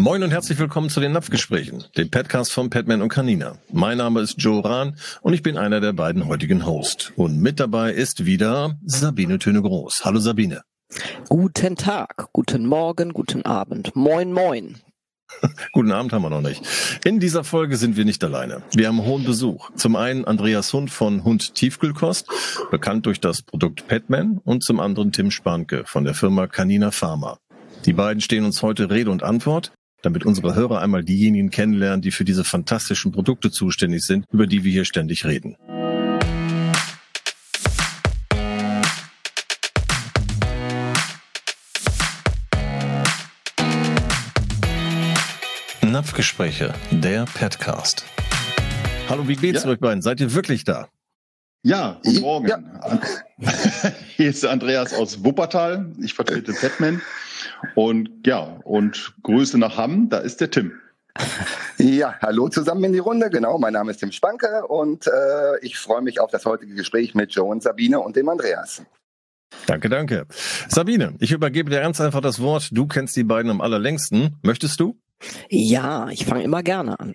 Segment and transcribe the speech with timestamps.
[0.00, 3.58] Moin und herzlich willkommen zu den Napfgesprächen, dem Podcast von Padman und Canina.
[3.70, 7.12] Mein Name ist Joe Rahn und ich bin einer der beiden heutigen Hosts.
[7.16, 10.06] Und mit dabei ist wieder Sabine Töne Groß.
[10.06, 10.62] Hallo Sabine.
[11.28, 13.94] Guten Tag, guten Morgen, guten Abend.
[13.94, 14.78] Moin, moin.
[15.72, 16.66] Guten Abend haben wir noch nicht.
[17.04, 18.62] In dieser Folge sind wir nicht alleine.
[18.72, 19.70] Wir haben hohen Besuch.
[19.76, 22.26] Zum einen Andreas Hund von Hund Tiefkühlkost,
[22.70, 27.38] bekannt durch das Produkt Petman, und zum anderen Tim Spanke von der Firma Canina Pharma.
[27.84, 29.72] Die beiden stehen uns heute Rede und Antwort
[30.02, 34.64] damit unsere Hörer einmal diejenigen kennenlernen, die für diese fantastischen Produkte zuständig sind, über die
[34.64, 35.56] wir hier ständig reden.
[45.82, 48.04] Napfgespräche, der Podcast.
[49.08, 49.70] Hallo, wie geht's ja.
[49.70, 50.02] euch beiden?
[50.02, 50.88] Seid ihr wirklich da?
[51.62, 52.48] Ja, guten Morgen.
[52.48, 53.00] Ja.
[54.16, 55.92] Hier ist Andreas aus Wuppertal.
[56.00, 57.02] Ich vertrete Petman.
[57.74, 60.72] Und ja, und Grüße nach Hamm, da ist der Tim.
[61.78, 63.30] Ja, hallo zusammen in die Runde.
[63.30, 67.14] Genau, mein Name ist Tim Spanke und äh, ich freue mich auf das heutige Gespräch
[67.14, 68.82] mit Joe und Sabine und dem Andreas.
[69.66, 70.26] Danke, danke.
[70.68, 72.68] Sabine, ich übergebe dir ganz einfach das Wort.
[72.72, 74.36] Du kennst die beiden am allerlängsten.
[74.42, 74.96] Möchtest du?
[75.48, 77.14] Ja, ich fange immer gerne an.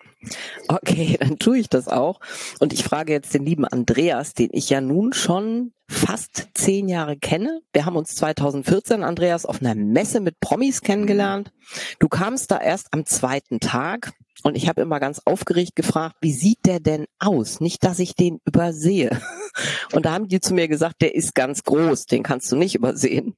[0.67, 2.19] Okay, dann tue ich das auch.
[2.59, 7.17] Und ich frage jetzt den lieben Andreas, den ich ja nun schon fast zehn Jahre
[7.17, 7.61] kenne.
[7.73, 11.51] Wir haben uns 2014, Andreas, auf einer Messe mit Promis kennengelernt.
[11.99, 14.13] Du kamst da erst am zweiten Tag
[14.45, 17.61] und ich habe immer ganz aufgeregt gefragt, wie sieht der denn aus?
[17.61, 19.09] Nicht, dass ich den übersehe.
[19.93, 22.75] Und da haben die zu mir gesagt, der ist ganz groß, den kannst du nicht
[22.75, 23.35] übersehen.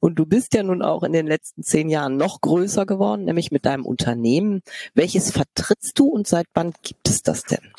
[0.00, 3.50] Und du bist ja nun auch in den letzten zehn Jahren noch größer geworden, nämlich
[3.50, 4.62] mit deinem Unternehmen.
[4.94, 7.72] Welches vertrittst du und seit wann gibt es das denn?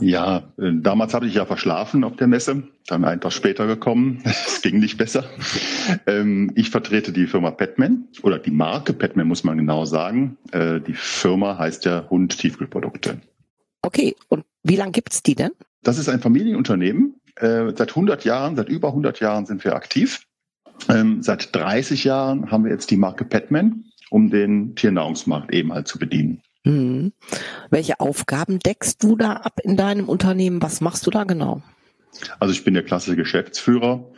[0.00, 4.22] Ja, äh, damals hatte ich ja verschlafen auf der Messe, dann einen Tag später gekommen.
[4.24, 5.24] Es ging nicht besser.
[6.06, 10.38] Ähm, ich vertrete die Firma Petman oder die Marke Petman muss man genau sagen.
[10.52, 13.20] Äh, die Firma heißt ja Hund Tiefkühlprodukte.
[13.82, 15.52] Okay, und wie lange gibt's die denn?
[15.82, 17.20] Das ist ein Familienunternehmen.
[17.36, 20.22] Äh, seit 100 Jahren, seit über 100 Jahren sind wir aktiv.
[20.88, 25.88] Ähm, seit 30 Jahren haben wir jetzt die Marke Petman, um den Tiernahrungsmarkt eben halt
[25.88, 26.40] zu bedienen.
[26.66, 27.12] Hm.
[27.70, 30.60] Welche Aufgaben deckst du da ab in deinem Unternehmen?
[30.62, 31.62] Was machst du da genau?
[32.40, 34.10] Also ich bin der klassische Geschäftsführer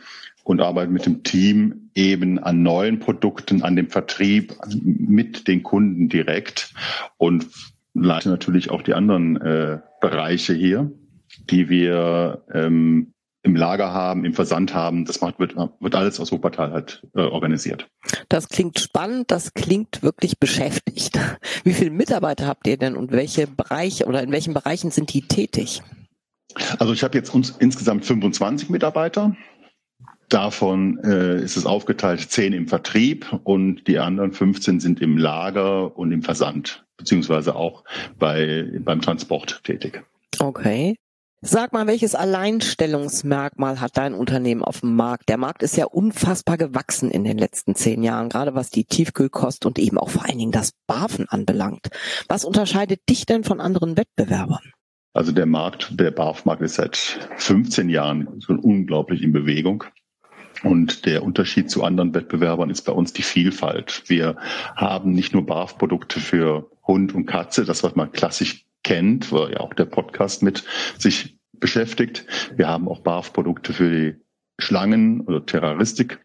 [0.43, 6.09] und arbeite mit dem Team eben an neuen Produkten, an dem Vertrieb mit den Kunden
[6.09, 6.73] direkt
[7.17, 7.45] und
[7.93, 10.91] leite natürlich auch die anderen äh, Bereiche hier,
[11.51, 13.13] die wir ähm,
[13.43, 15.05] im Lager haben, im Versand haben.
[15.05, 17.87] Das macht, wird, wird alles aus Wuppertal halt äh, organisiert.
[18.27, 21.17] Das klingt spannend, das klingt wirklich beschäftigt.
[21.63, 25.21] Wie viele Mitarbeiter habt ihr denn und welche Bereiche oder in welchen Bereichen sind die
[25.21, 25.81] tätig?
[26.79, 29.35] Also ich habe jetzt uns insgesamt 25 Mitarbeiter.
[30.29, 35.97] Davon äh, ist es aufgeteilt 10 im Vertrieb und die anderen 15 sind im Lager
[35.97, 37.83] und im Versand, beziehungsweise auch
[38.19, 40.03] bei, beim Transport tätig.
[40.37, 40.95] Okay.
[41.41, 45.29] Sag mal, welches Alleinstellungsmerkmal hat dein Unternehmen auf dem Markt?
[45.29, 49.65] Der Markt ist ja unfassbar gewachsen in den letzten zehn Jahren, gerade was die Tiefkühlkost
[49.65, 51.91] und eben auch vor allen Dingen das Barfen anbelangt.
[52.27, 54.73] Was unterscheidet dich denn von anderen Wettbewerbern?
[55.13, 59.85] Also der Markt, der Barfmarkt ist seit 15 Jahren schon unglaublich in Bewegung.
[60.63, 64.03] Und der Unterschied zu anderen Wettbewerbern ist bei uns die Vielfalt.
[64.07, 64.35] Wir
[64.75, 69.59] haben nicht nur Barfprodukte für Hund und Katze, das was man klassisch kennt, wo ja
[69.59, 70.63] auch der Podcast mit
[70.97, 72.25] sich beschäftigt.
[72.55, 74.15] Wir haben auch BAF-Produkte für die
[74.59, 76.23] Schlangen oder Terroristik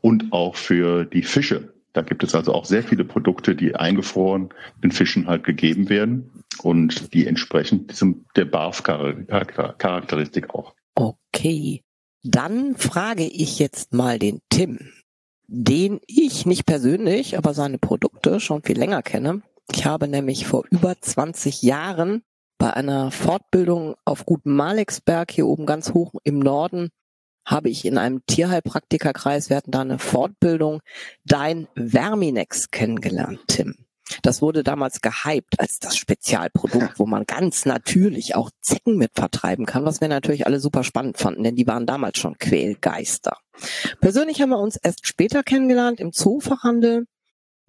[0.00, 1.74] und auch für die Fische.
[1.92, 4.50] Da gibt es also auch sehr viele Produkte, die eingefroren
[4.82, 10.74] den Fischen halt gegeben werden und die entsprechend diesem der BAF-Charakteristik auch.
[10.94, 11.82] Okay,
[12.22, 14.78] dann frage ich jetzt mal den Tim,
[15.46, 19.42] den ich nicht persönlich, aber seine Produkte schon viel länger kenne.
[19.72, 22.22] Ich habe nämlich vor über 20 Jahren
[22.58, 26.90] bei einer Fortbildung auf Gut Malexberg hier oben ganz hoch im Norden
[27.46, 30.80] habe ich in einem Tierheilpraktikerkreis, wir hatten da eine Fortbildung,
[31.24, 33.86] dein Verminex kennengelernt, Tim.
[34.22, 39.66] Das wurde damals gehypt als das Spezialprodukt, wo man ganz natürlich auch Zecken mit vertreiben
[39.66, 43.36] kann, was wir natürlich alle super spannend fanden, denn die waren damals schon Quälgeister.
[44.00, 47.06] Persönlich haben wir uns erst später kennengelernt im Zoofachhandel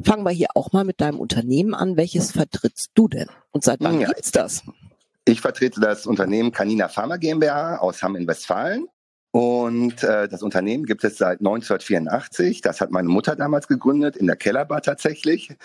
[0.03, 1.97] Fangen wir hier auch mal mit deinem Unternehmen an.
[1.97, 3.27] Welches vertrittst du denn?
[3.51, 4.07] Und seit wann ja.
[4.07, 4.63] gibt's das?
[5.25, 8.87] Ich vertrete das Unternehmen Canina Pharma GmbH aus Hamm in Westfalen.
[9.31, 12.61] Und äh, das Unternehmen gibt es seit 1984.
[12.61, 15.55] Das hat meine Mutter damals gegründet, in der Kellerbar tatsächlich.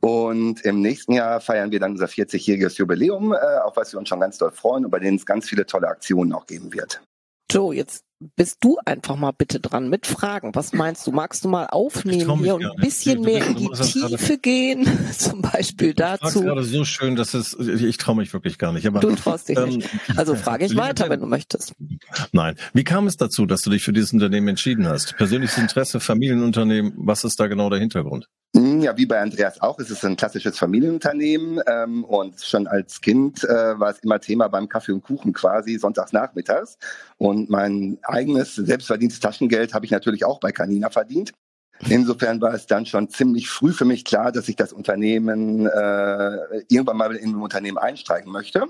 [0.00, 4.08] Und im nächsten Jahr feiern wir dann unser 40-jähriges Jubiläum, äh, auf was wir uns
[4.08, 7.00] schon ganz doll freuen und bei denen es ganz viele tolle Aktionen auch geben wird.
[7.54, 8.04] Joe, jetzt
[8.36, 10.54] bist du einfach mal bitte dran mit Fragen.
[10.54, 11.12] Was meinst du?
[11.12, 14.88] Magst du mal aufnehmen hier und ein bisschen du, mehr du, in die Tiefe gehen?
[15.16, 16.42] Zum Beispiel du dazu.
[16.42, 18.86] gerade so schön, dass es, ich traue mich wirklich gar nicht.
[18.88, 19.88] Aber, du traust dich ähm, nicht.
[20.16, 21.74] Also frage ich weiter, wenn du möchtest.
[22.32, 22.56] Nein.
[22.72, 25.16] Wie kam es dazu, dass du dich für dieses Unternehmen entschieden hast?
[25.16, 28.26] Persönliches Interesse, Familienunternehmen, was ist da genau der Hintergrund?
[28.56, 33.00] Hm, Ja, wie bei Andreas auch, es ist ein klassisches Familienunternehmen ähm, und schon als
[33.00, 36.78] Kind äh, war es immer Thema beim Kaffee und Kuchen quasi sonntags nachmittags.
[37.16, 41.32] Und mein eigenes selbstverdientes Taschengeld habe ich natürlich auch bei Canina verdient.
[41.88, 46.62] Insofern war es dann schon ziemlich früh für mich klar, dass ich das Unternehmen äh,
[46.68, 48.66] irgendwann mal in ein Unternehmen einsteigen möchte.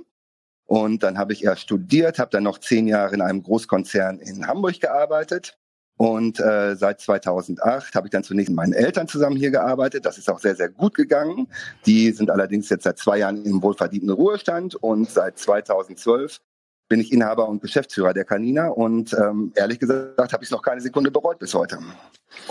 [0.66, 4.46] Und dann habe ich erst studiert, habe dann noch zehn Jahre in einem Großkonzern in
[4.46, 5.58] Hamburg gearbeitet.
[5.96, 10.04] Und äh, seit 2008 habe ich dann zunächst mit meinen Eltern zusammen hier gearbeitet.
[10.04, 11.46] Das ist auch sehr, sehr gut gegangen.
[11.86, 16.40] Die sind allerdings jetzt seit zwei Jahren im wohlverdienten Ruhestand und seit 2012
[16.88, 20.62] bin ich Inhaber und Geschäftsführer der Canina und ähm, ehrlich gesagt habe ich es noch
[20.62, 21.78] keine Sekunde bereut bis heute.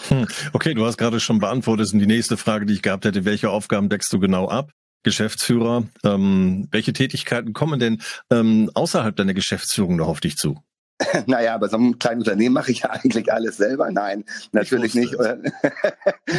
[0.07, 0.27] Hm.
[0.53, 3.49] Okay, du hast gerade schon beantwortet, und die nächste Frage, die ich gehabt hätte, welche
[3.49, 4.71] Aufgaben deckst du genau ab?
[5.03, 10.63] Geschäftsführer, ähm, welche Tätigkeiten kommen denn ähm, außerhalb deiner Geschäftsführung noch auf dich zu?
[11.25, 13.89] naja, bei so einem kleinen Unternehmen mache ich ja eigentlich alles selber.
[13.91, 15.13] Nein, natürlich nicht.
[15.13, 15.51] Du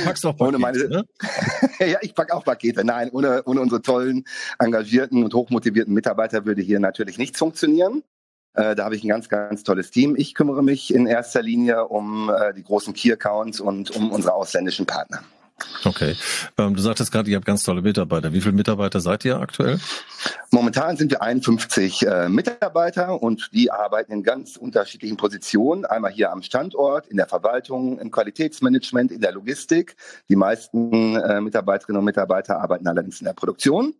[0.04, 1.04] packst auch Ohne Pakete, meine- ne?
[1.90, 2.84] ja, ich packe auch Pakete.
[2.84, 4.24] Nein, ohne, ohne unsere tollen,
[4.58, 8.02] engagierten und hochmotivierten Mitarbeiter würde hier natürlich nichts funktionieren.
[8.54, 10.14] Äh, da habe ich ein ganz, ganz tolles Team.
[10.16, 14.86] Ich kümmere mich in erster Linie um äh, die großen Key-Accounts und um unsere ausländischen
[14.86, 15.24] Partner.
[15.84, 16.16] Okay.
[16.58, 18.32] Ähm, du sagtest gerade, ihr habt ganz tolle Mitarbeiter.
[18.32, 19.78] Wie viele Mitarbeiter seid ihr aktuell?
[20.50, 25.84] Momentan sind wir 51 äh, Mitarbeiter und die arbeiten in ganz unterschiedlichen Positionen.
[25.84, 29.96] Einmal hier am Standort, in der Verwaltung, im Qualitätsmanagement, in der Logistik.
[30.28, 33.94] Die meisten äh, Mitarbeiterinnen und Mitarbeiter arbeiten allerdings in der Produktion.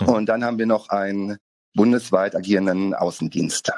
[0.00, 0.08] Mhm.
[0.08, 1.38] Und dann haben wir noch einen
[1.74, 3.72] bundesweit agierenden Außendienst.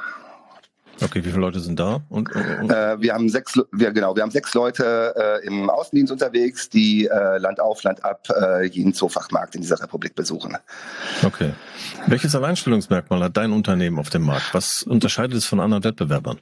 [1.02, 2.00] Okay, wie viele Leute sind da?
[2.08, 6.12] Und, und, Äh, wir haben sechs, wir, genau, wir haben sechs Leute äh, im Außendienst
[6.12, 10.56] unterwegs, die äh, Land auf, Land ab äh, jeden Zoofachmarkt in dieser Republik besuchen.
[11.24, 11.52] okay.
[12.06, 14.52] Welches Alleinstellungsmerkmal hat dein Unternehmen auf dem Markt?
[14.52, 16.38] Was unterscheidet es von anderen Wettbewerbern?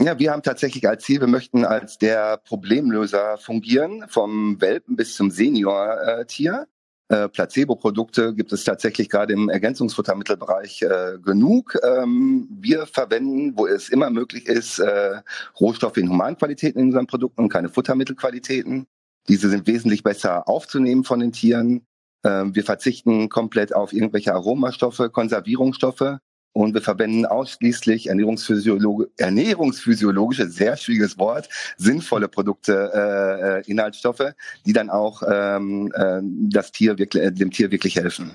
[0.00, 5.14] Ja, wir haben tatsächlich als Ziel, wir möchten als der Problemlöser fungieren, vom Welpen bis
[5.14, 6.66] zum Senior-Tier.
[7.10, 11.76] Äh, Placebo-Produkte gibt es tatsächlich gerade im Ergänzungsfuttermittelbereich äh, genug.
[11.82, 15.20] Ähm, wir verwenden, wo es immer möglich ist, äh,
[15.58, 18.86] Rohstoffe in Humanqualitäten in unseren Produkten und keine Futtermittelqualitäten.
[19.28, 21.84] Diese sind wesentlich besser aufzunehmen von den Tieren.
[22.24, 26.18] Ähm, wir verzichten komplett auf irgendwelche Aromastoffe, Konservierungsstoffe.
[26.60, 31.48] Und wir verwenden ausschließlich Ernährungsphysiologe, ernährungsphysiologische, sehr schwieriges Wort,
[31.78, 34.34] sinnvolle Produkte, äh, äh, Inhaltsstoffe,
[34.66, 36.20] die dann auch ähm, äh,
[36.50, 38.32] das Tier wirklich, äh, dem Tier wirklich helfen.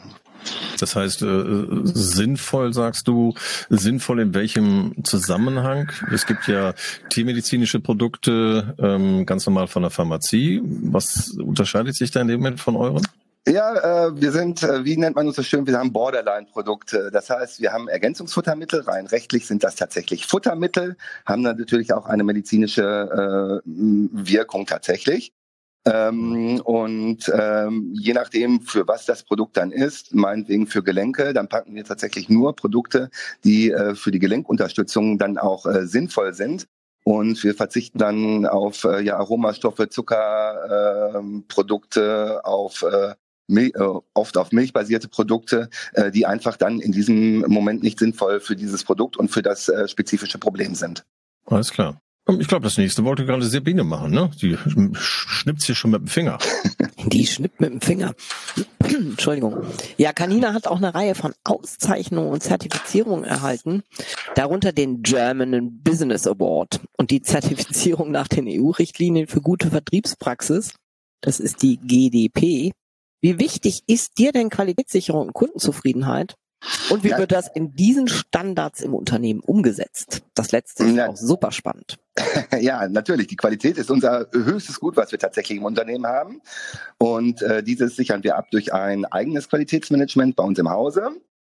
[0.79, 1.43] Das heißt, äh,
[1.83, 3.35] sinnvoll sagst du,
[3.69, 5.91] sinnvoll in welchem Zusammenhang?
[6.11, 6.73] Es gibt ja
[7.11, 10.63] tiermedizinische Produkte, ähm, ganz normal von der Pharmazie.
[10.63, 13.05] Was unterscheidet sich da in dem Moment von euren?
[13.47, 17.11] Ja, äh, wir sind, äh, wie nennt man uns so schön, wir haben Borderline-Produkte.
[17.11, 20.97] Das heißt, wir haben Ergänzungsfuttermittel, rein rechtlich sind das tatsächlich Futtermittel,
[21.27, 25.31] haben natürlich auch eine medizinische äh, Wirkung tatsächlich.
[25.85, 31.47] Ähm, und ähm, je nachdem, für was das Produkt dann ist, meinetwegen für Gelenke, dann
[31.47, 33.11] packen wir tatsächlich nur Produkte,
[33.43, 36.65] die äh, für die Gelenkunterstützung dann auch äh, sinnvoll sind.
[37.03, 43.13] Und wir verzichten dann auf äh, ja, Aromastoffe, Zuckerprodukte, äh, auf äh,
[44.13, 48.83] oft auf milchbasierte Produkte, äh, die einfach dann in diesem Moment nicht sinnvoll für dieses
[48.83, 51.05] Produkt und für das äh, spezifische Problem sind.
[51.45, 52.01] Alles klar.
[52.39, 54.31] Ich glaube, das nächste wollte gerade Sabine machen, ne?
[54.41, 54.57] Die
[54.95, 56.39] schnippt hier schon mit dem Finger.
[57.05, 58.15] Die schnippt mit dem Finger.
[58.79, 59.57] Entschuldigung.
[59.97, 63.83] Ja, Canina hat auch eine Reihe von Auszeichnungen und Zertifizierungen erhalten,
[64.33, 70.73] darunter den German Business Award und die Zertifizierung nach den EU-Richtlinien für gute Vertriebspraxis.
[71.21, 72.71] Das ist die GDP.
[73.25, 76.35] Wie wichtig ist dir denn Qualitätssicherung und Kundenzufriedenheit?
[76.91, 77.17] Und wie Ja.
[77.17, 80.21] wird das in diesen Standards im Unternehmen umgesetzt?
[80.35, 81.07] Das letzte ist Ja.
[81.07, 81.97] auch super spannend.
[82.61, 83.25] Ja, natürlich.
[83.25, 86.39] Die Qualität ist unser höchstes Gut, was wir tatsächlich im Unternehmen haben.
[86.99, 91.09] Und äh, dieses sichern wir ab durch ein eigenes Qualitätsmanagement bei uns im Hause.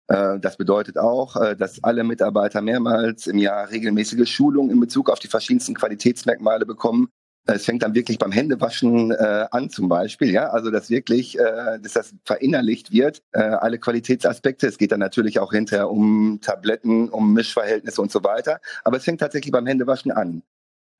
[0.06, 5.10] Äh, das bedeutet auch, äh, dass alle Mitarbeiter mehrmals im Jahr regelmäßige Schulungen in Bezug
[5.10, 7.08] auf die verschiedensten Qualitätsmerkmale bekommen.
[7.48, 11.78] Es fängt dann wirklich beim Händewaschen äh, an zum Beispiel, ja, also dass wirklich, äh,
[11.80, 14.66] dass das verinnerlicht wird, äh, alle Qualitätsaspekte.
[14.66, 18.60] Es geht dann natürlich auch hinterher um Tabletten, um Mischverhältnisse und so weiter.
[18.82, 20.42] Aber es fängt tatsächlich beim Händewaschen an.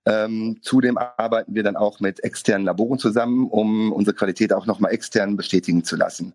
[0.07, 4.93] Ähm, zudem arbeiten wir dann auch mit externen Laboren zusammen, um unsere Qualität auch nochmal
[4.93, 6.33] extern bestätigen zu lassen.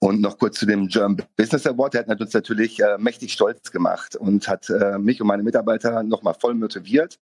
[0.00, 1.94] Und noch kurz zu dem German Business Award.
[1.94, 6.04] Der hat uns natürlich äh, mächtig stolz gemacht und hat äh, mich und meine Mitarbeiter
[6.04, 7.18] nochmal voll motiviert,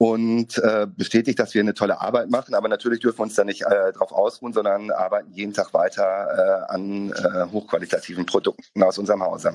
[0.00, 2.54] und äh, bestätigt, dass wir eine tolle Arbeit machen.
[2.54, 6.64] Aber natürlich dürfen wir uns da nicht äh, drauf ausruhen, sondern arbeiten jeden Tag weiter
[6.68, 9.52] äh, an äh, hochqualitativen Produkten aus unserem Hause.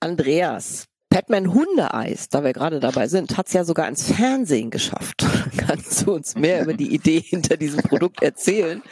[0.00, 5.24] Andreas, Batman Hundeeis, da wir gerade dabei sind, hat es ja sogar ins Fernsehen geschafft.
[5.56, 8.82] Kannst du uns mehr über die Idee hinter diesem Produkt erzählen?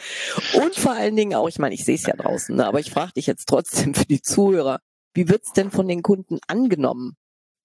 [0.55, 2.89] Und vor allen Dingen auch, ich meine, ich sehe es ja draußen, ne, aber ich
[2.89, 4.79] frage dich jetzt trotzdem für die Zuhörer,
[5.13, 7.15] wie wird's denn von den Kunden angenommen?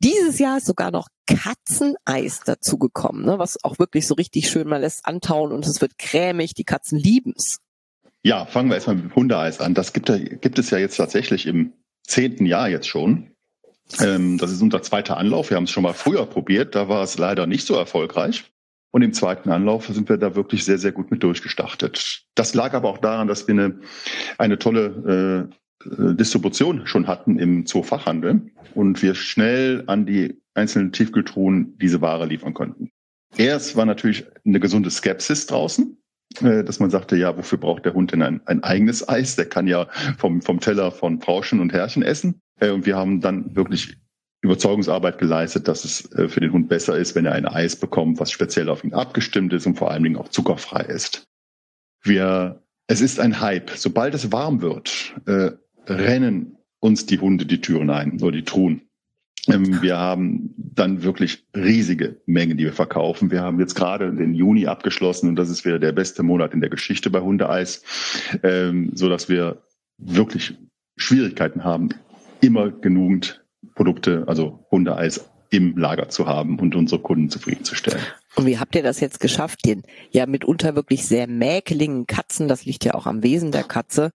[0.03, 4.81] Dieses Jahr ist sogar noch Katzeneis dazugekommen, ne, was auch wirklich so richtig schön, man
[4.81, 7.59] lässt antauen und es wird cremig, die Katzen lieben's.
[8.25, 9.75] Ja, fangen wir erstmal mit Hundeeis an.
[9.75, 11.73] Das gibt, gibt es ja jetzt tatsächlich im
[12.05, 13.31] zehnten Jahr jetzt schon.
[14.01, 15.51] Ähm, das ist unser zweiter Anlauf.
[15.51, 18.45] Wir haben es schon mal früher probiert, da war es leider nicht so erfolgreich.
[18.91, 22.25] Und im zweiten Anlauf sind wir da wirklich sehr, sehr gut mit durchgestartet.
[22.35, 23.81] Das lag aber auch daran, dass wir eine,
[24.37, 31.79] eine tolle äh, Distribution schon hatten im Zoofachhandel und wir schnell an die einzelnen Tiefkühltruhen
[31.79, 32.91] diese Ware liefern konnten.
[33.37, 35.97] Erst war natürlich eine gesunde Skepsis draußen,
[36.41, 39.37] äh, dass man sagte, ja, wofür braucht der Hund denn ein, ein eigenes Eis?
[39.37, 42.41] Der kann ja vom, vom Teller von Frauschen und Herrchen essen.
[42.61, 43.97] Äh, und wir haben dann wirklich
[44.43, 48.33] Überzeugungsarbeit geleistet, dass es für den Hund besser ist, wenn er ein Eis bekommt, was
[48.33, 51.29] speziell auf ihn abgestimmt ist und vor allen Dingen auch zuckerfrei ist.
[52.03, 53.71] Wir, es ist ein Hype.
[53.71, 55.15] Sobald es warm wird,
[55.87, 58.83] rennen uns die Hunde die Türen ein oder die Truhen.
[59.49, 63.31] Ähm, wir haben dann wirklich riesige Mengen, die wir verkaufen.
[63.31, 66.61] Wir haben jetzt gerade den Juni abgeschlossen und das ist wieder der beste Monat in
[66.61, 67.83] der Geschichte bei Hundeeis,
[68.43, 69.63] ähm, so dass wir
[69.99, 70.55] wirklich
[70.97, 71.91] Schwierigkeiten haben,
[72.41, 78.03] immer genügend Produkte, also Hundeeis im Lager zu haben und unsere Kunden zufriedenzustellen.
[78.37, 82.65] Und wie habt ihr das jetzt geschafft, den ja mitunter wirklich sehr mäkeligen Katzen, das
[82.65, 84.11] liegt ja auch am Wesen der Katze,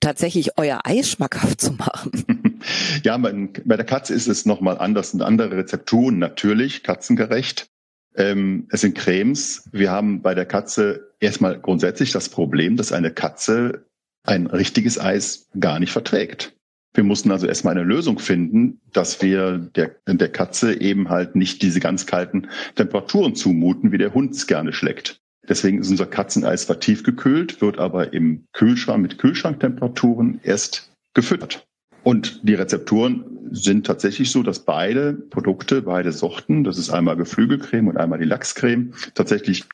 [0.00, 2.60] tatsächlich euer Eis schmackhaft zu machen?
[3.04, 7.68] ja, bei, der Katze ist es nochmal anders und andere Rezepturen natürlich, katzengerecht.
[8.16, 9.68] Ähm, es sind Cremes.
[9.72, 13.84] Wir haben bei der Katze erstmal grundsätzlich das Problem, dass eine Katze
[14.24, 16.54] ein richtiges Eis gar nicht verträgt.
[16.94, 21.62] Wir mussten also erstmal eine Lösung finden, dass wir der, der Katze eben halt nicht
[21.62, 25.20] diese ganz kalten Temperaturen zumuten, wie der Hund es gerne schlägt.
[25.48, 31.66] Deswegen ist unser Katzeneis zwar tiefgekühlt, wird aber im Kühlschrank mit Kühlschranktemperaturen erst gefüttert.
[32.04, 37.88] Und die Rezepturen sind tatsächlich so, dass beide Produkte, beide Sorten, das ist einmal Geflügelcreme
[37.88, 39.64] und einmal die Lachscreme, tatsächlich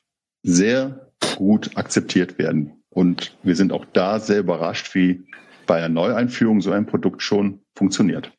[0.43, 2.73] sehr gut akzeptiert werden.
[2.90, 5.25] Und wir sind auch da sehr überrascht, wie
[5.66, 8.33] bei einer Neueinführung so ein Produkt schon funktioniert.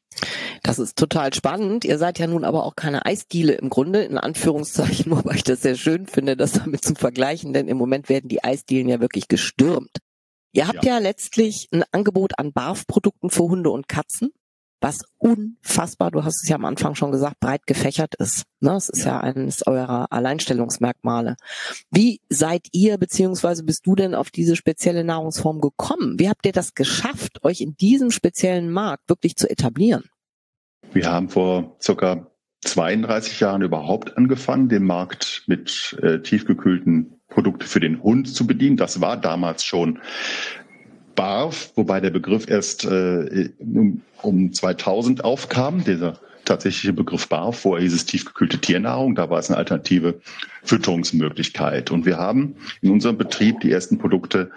[0.64, 1.86] Das ist total spannend.
[1.86, 5.62] Ihr seid ja nun aber auch keine Eisdiele im Grunde, in Anführungszeichen, wobei ich das
[5.62, 9.28] sehr schön finde, das damit zu vergleichen, denn im Moment werden die Eisdielen ja wirklich
[9.28, 9.98] gestürmt.
[10.52, 14.32] Ihr habt ja, ja letztlich ein Angebot an Barf-Produkten für Hunde und Katzen,
[14.82, 18.44] was unfassbar, du hast es ja am Anfang schon gesagt, breit gefächert ist.
[18.60, 18.72] Ne?
[18.72, 19.14] Das ist ja.
[19.14, 21.36] ja eines eurer Alleinstellungsmerkmale.
[21.92, 26.20] Wie seid ihr beziehungsweise bist du denn auf diese spezielle Nahrungsform gekommen?
[26.20, 30.04] Wie habt ihr das geschafft, euch in diesem speziellen Markt wirklich zu etablieren?
[30.94, 32.28] Wir haben vor circa
[32.62, 38.78] 32 Jahren überhaupt angefangen, den Markt mit äh, tiefgekühlten Produkten für den Hund zu bedienen.
[38.78, 40.00] Das war damals schon
[41.16, 47.60] BARF, wobei der Begriff erst äh, um, um 2000 aufkam, dieser tatsächliche Begriff BARF.
[47.60, 50.22] Vorher hieß es tiefgekühlte Tiernahrung, da war es eine alternative
[50.64, 51.92] Fütterungsmöglichkeit.
[51.92, 54.52] Und wir haben in unserem Betrieb die ersten Produkte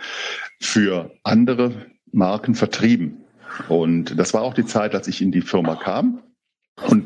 [0.61, 1.73] für andere
[2.13, 3.25] Marken vertrieben.
[3.69, 6.21] Und das war auch die Zeit, als ich in die Firma kam
[6.89, 7.05] und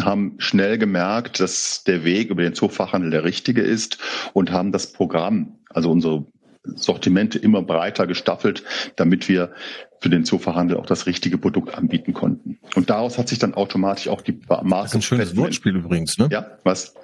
[0.00, 3.98] haben schnell gemerkt, dass der Weg über den Zoofachhandel der richtige ist
[4.32, 6.26] und haben das Programm, also unsere
[6.64, 8.62] Sortimente immer breiter gestaffelt,
[8.96, 9.52] damit wir
[10.00, 12.58] für den Zoofachhandel auch das richtige Produkt anbieten konnten.
[12.74, 14.68] Und daraus hat sich dann automatisch auch die Marke.
[14.70, 16.28] Das ist ein schönes Wortspiel übrigens, ne?
[16.30, 16.94] Ja, was?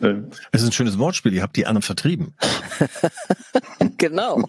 [0.00, 0.14] Äh,
[0.52, 2.34] es ist ein schönes Wortspiel, ihr habt die anderen vertrieben.
[3.98, 4.44] genau.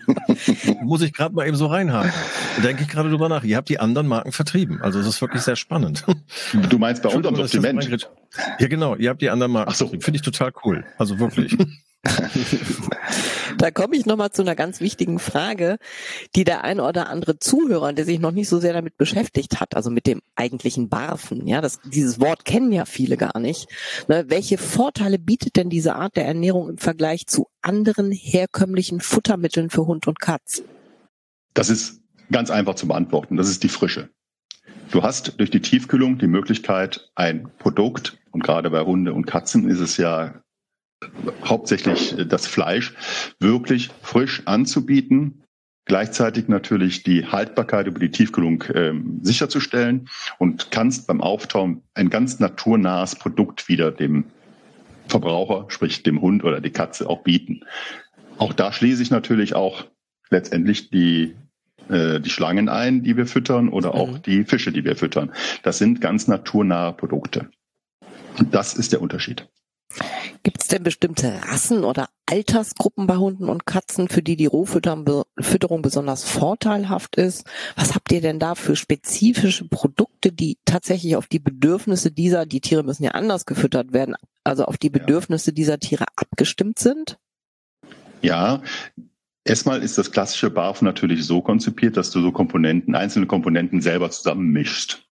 [0.82, 2.12] Muss ich gerade mal eben so reinhaken.
[2.58, 3.44] Da denke ich gerade drüber nach.
[3.44, 4.82] Ihr habt die anderen Marken vertrieben.
[4.82, 6.06] Also es ist wirklich sehr spannend.
[6.70, 7.88] Du meinst bei unserem Sortiment?
[8.60, 8.96] Ja, genau.
[8.96, 9.72] Ihr habt die anderen Marken.
[9.72, 9.88] Ach so.
[9.88, 10.86] Finde ich total cool.
[10.98, 11.58] Also wirklich.
[13.58, 15.78] Da komme ich nochmal zu einer ganz wichtigen Frage,
[16.36, 19.76] die der ein oder andere Zuhörer, der sich noch nicht so sehr damit beschäftigt hat,
[19.76, 23.68] also mit dem eigentlichen Barfen, ja, das, dieses Wort kennen ja viele gar nicht.
[24.08, 29.70] Ne, welche Vorteile bietet denn diese Art der Ernährung im Vergleich zu anderen herkömmlichen Futtermitteln
[29.70, 30.64] für Hund und Katz?
[31.54, 32.02] Das ist
[32.32, 33.36] ganz einfach zu beantworten.
[33.36, 34.10] Das ist die Frische.
[34.92, 39.70] Du hast durch die Tiefkühlung die Möglichkeit, ein Produkt, und gerade bei Hunde und Katzen
[39.70, 40.42] ist es ja
[41.46, 42.94] hauptsächlich das Fleisch
[43.40, 45.44] wirklich frisch anzubieten,
[45.86, 52.40] gleichzeitig natürlich die Haltbarkeit über die Tiefkühlung äh, sicherzustellen und kannst beim Auftauen ein ganz
[52.40, 54.26] naturnahes Produkt wieder dem
[55.08, 57.62] Verbraucher, sprich dem Hund oder die Katze auch bieten.
[58.38, 59.86] Auch da schließe ich natürlich auch
[60.30, 61.36] letztendlich die
[61.90, 64.22] äh, die Schlangen ein, die wir füttern, oder auch mhm.
[64.22, 65.32] die Fische, die wir füttern.
[65.64, 67.50] Das sind ganz naturnahe Produkte.
[68.38, 69.50] Und das ist der Unterschied.
[70.50, 75.84] Gibt es denn bestimmte Rassen oder Altersgruppen bei Hunden und Katzen, für die die Rohfütterung
[75.84, 77.46] besonders vorteilhaft ist?
[77.76, 82.62] Was habt ihr denn da für spezifische Produkte, die tatsächlich auf die Bedürfnisse dieser, die
[82.62, 85.54] Tiere müssen ja anders gefüttert werden, also auf die Bedürfnisse ja.
[85.54, 87.20] dieser Tiere abgestimmt sind?
[88.24, 88.64] Ja,
[89.46, 94.10] Erstmal ist das klassische BAF natürlich so konzipiert, dass du so Komponenten, einzelne Komponenten selber
[94.10, 95.08] zusammenmischst.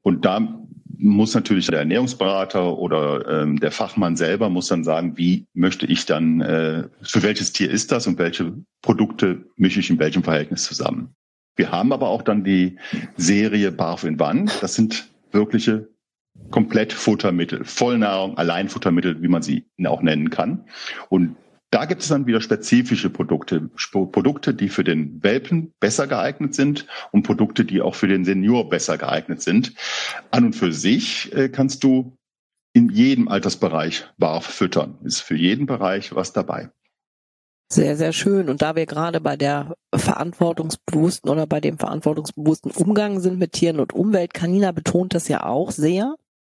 [0.00, 0.66] Und da
[0.98, 6.06] muss natürlich der Ernährungsberater oder ähm, der Fachmann selber muss dann sagen, wie möchte ich
[6.06, 8.52] dann, äh, für welches Tier ist das und welche
[8.82, 11.14] Produkte mische ich in welchem Verhältnis zusammen.
[11.56, 12.78] Wir haben aber auch dann die
[13.16, 14.50] Serie Barf in Wann.
[14.60, 15.88] Das sind wirkliche
[16.50, 20.64] Komplettfuttermittel, Vollnahrung, Alleinfuttermittel, wie man sie auch nennen kann.
[21.08, 21.36] Und
[21.70, 26.86] da gibt es dann wieder spezifische Produkte, Produkte, die für den Welpen besser geeignet sind
[27.12, 29.74] und Produkte, die auch für den Senior besser geeignet sind.
[30.30, 32.16] An und für sich äh, kannst du
[32.72, 34.98] in jedem Altersbereich Barf füttern.
[35.04, 36.70] Ist für jeden Bereich was dabei.
[37.70, 38.48] Sehr, sehr schön.
[38.48, 43.78] Und da wir gerade bei der verantwortungsbewussten oder bei dem verantwortungsbewussten Umgang sind mit Tieren
[43.78, 46.14] und Umwelt, Kanina betont das ja auch sehr.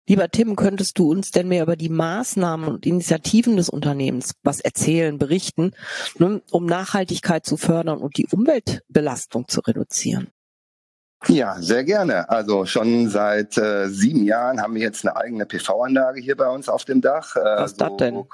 [0.09, 4.59] Lieber Tim, könntest du uns denn mehr über die Maßnahmen und Initiativen des Unternehmens was
[4.59, 5.73] erzählen, berichten,
[6.17, 10.29] ne, um Nachhaltigkeit zu fördern und die Umweltbelastung zu reduzieren?
[11.27, 12.27] Ja, sehr gerne.
[12.27, 16.69] Also schon seit äh, sieben Jahren haben wir jetzt eine eigene PV-Anlage hier bei uns
[16.69, 17.35] auf dem Dach.
[17.35, 18.25] Äh, was ist so, das denn?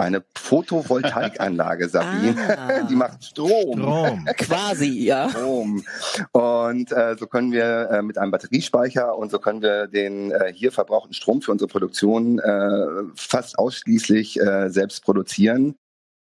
[0.00, 2.58] Eine Photovoltaikanlage, Sabine.
[2.58, 2.82] Ah.
[2.84, 3.78] Die macht Strom.
[3.78, 4.24] Strom.
[4.38, 5.28] Quasi, ja.
[5.28, 5.84] Strom.
[6.32, 10.54] Und äh, so können wir äh, mit einem Batteriespeicher und so können wir den äh,
[10.54, 15.74] hier verbrauchten Strom für unsere Produktion äh, fast ausschließlich äh, selbst produzieren.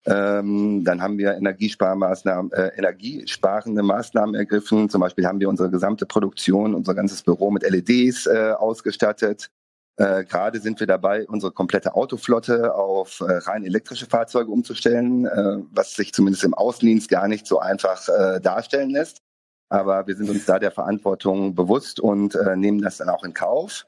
[0.05, 4.87] Ähm, dann haben wir Energiesparmaßnahmen, äh, energiesparende Maßnahmen ergriffen.
[4.89, 9.49] Zum Beispiel haben wir unsere gesamte Produktion, unser ganzes Büro mit LEDs äh, ausgestattet.
[9.97, 15.57] Äh, Gerade sind wir dabei, unsere komplette Autoflotte auf äh, rein elektrische Fahrzeuge umzustellen, äh,
[15.71, 19.21] was sich zumindest im Außendienst gar nicht so einfach äh, darstellen lässt.
[19.69, 23.33] Aber wir sind uns da der Verantwortung bewusst und äh, nehmen das dann auch in
[23.33, 23.85] Kauf.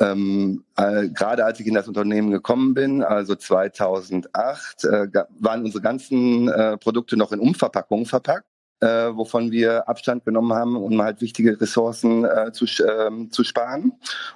[0.00, 5.82] Ähm, äh, gerade als ich in das Unternehmen gekommen bin, also 2008, äh, waren unsere
[5.82, 8.46] ganzen äh, Produkte noch in Umverpackungen verpackt
[8.82, 13.92] äh, wovon wir Abstand genommen haben, um halt wichtige Ressourcen äh, zu, ähm, zu sparen.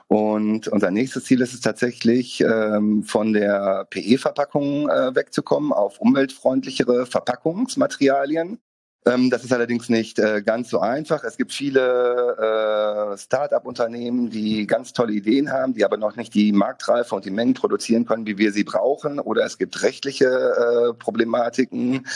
[0.07, 7.07] Und unser nächstes Ziel ist es tatsächlich, ähm, von der PE-Verpackung äh, wegzukommen auf umweltfreundlichere
[7.07, 8.61] Verpackungsmaterialien.
[9.07, 11.23] Ähm, das ist allerdings nicht äh, ganz so einfach.
[11.23, 16.53] Es gibt viele äh, Start-up-Unternehmen, die ganz tolle Ideen haben, die aber noch nicht die
[16.53, 19.21] Marktreife und die Mengen produzieren können, wie wir sie brauchen.
[19.21, 22.07] Oder es gibt rechtliche äh, Problematiken,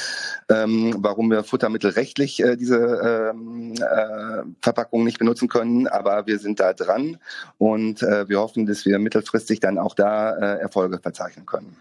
[0.48, 5.86] ähm, warum wir Futtermittel rechtlich äh, diese ähm, äh, Verpackung nicht benutzen können.
[5.86, 7.18] Aber wir sind da dran
[7.58, 11.76] und wir hoffen, dass wir mittelfristig dann auch da Erfolge verzeichnen können.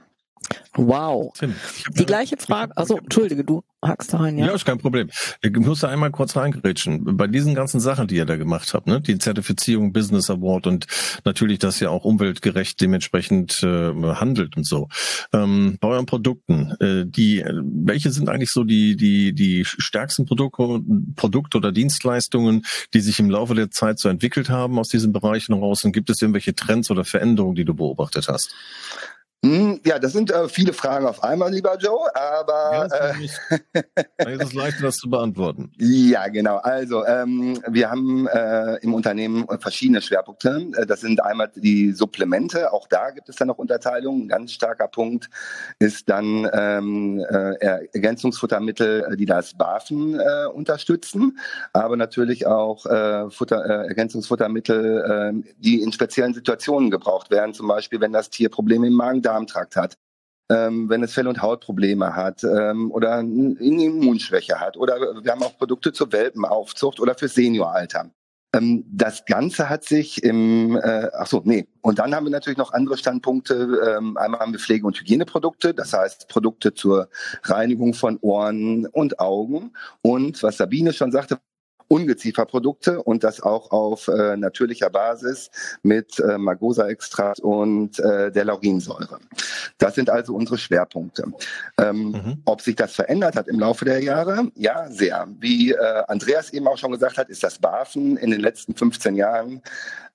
[0.76, 1.34] Wow.
[1.38, 1.56] Tim,
[1.94, 4.48] die gleiche Frage, also entschuldige, du hackst da rein, ja?
[4.48, 5.10] Ja, ist kein Problem.
[5.42, 7.18] Ich muss da einmal kurz reingrätschen.
[7.18, 10.88] Bei diesen ganzen Sachen, die ihr da gemacht habt, ne, die Zertifizierung Business Award und
[11.24, 14.90] natürlich, dass ihr auch umweltgerecht dementsprechend äh, handelt und so.
[15.34, 20.82] Ähm, bei euren Produkten, äh, die, welche sind eigentlich so die, die, die stärksten Produkte,
[21.16, 25.56] Produkte oder Dienstleistungen, die sich im Laufe der Zeit so entwickelt haben aus diesen Bereichen
[25.56, 25.84] heraus?
[25.84, 28.54] Und gibt es irgendwelche Trends oder Veränderungen, die du beobachtet hast?
[29.42, 34.42] Hm, ja, das sind äh, viele Fragen auf einmal, lieber Joe, aber ja, äh, ist
[34.42, 35.72] es leichter, das zu beantworten.
[35.78, 36.58] Ja, genau.
[36.58, 40.68] Also ähm, wir haben äh, im Unternehmen verschiedene Schwerpunkte.
[40.76, 42.74] Äh, das sind einmal die Supplemente.
[42.74, 44.24] Auch da gibt es dann noch Unterteilungen.
[44.24, 45.30] Ein ganz starker Punkt
[45.80, 51.40] ist dann ähm, äh, Ergänzungsfuttermittel, die das BAFen äh, unterstützen,
[51.72, 57.54] aber natürlich auch äh, Futter, äh, Ergänzungsfuttermittel, äh, die in speziellen Situationen gebraucht werden.
[57.54, 59.98] Zum Beispiel, wenn das Tier Probleme im Magen Darmtrakt hat,
[60.52, 65.44] ähm, wenn es Fell- und Hautprobleme hat ähm, oder eine Immunschwäche hat oder wir haben
[65.44, 68.10] auch Produkte zur Welpenaufzucht oder für Senioralter.
[68.56, 71.68] Ähm, das Ganze hat sich im, äh, ach so, nee.
[71.82, 73.98] Und dann haben wir natürlich noch andere Standpunkte.
[73.98, 77.10] Ähm, einmal haben wir Pflege- und Hygieneprodukte, das heißt Produkte zur
[77.44, 79.74] Reinigung von Ohren und Augen.
[80.02, 81.38] Und was Sabine schon sagte,
[81.90, 85.52] Ungezieferprodukte und das auch auf äh, natürlicher Basis
[85.84, 89.20] mit äh, Magosa-Extrakt und äh, der Laurinsäure.
[89.78, 91.26] Das sind also unsere Schwerpunkte.
[91.78, 92.42] Ähm, mhm.
[92.46, 94.50] Ob sich das verändert hat im Laufe der Jahre?
[94.56, 95.28] Ja, sehr.
[95.40, 99.16] Wie äh, Andreas eben auch schon gesagt hat, ist das BAFen in den letzten 15
[99.16, 99.62] Jahren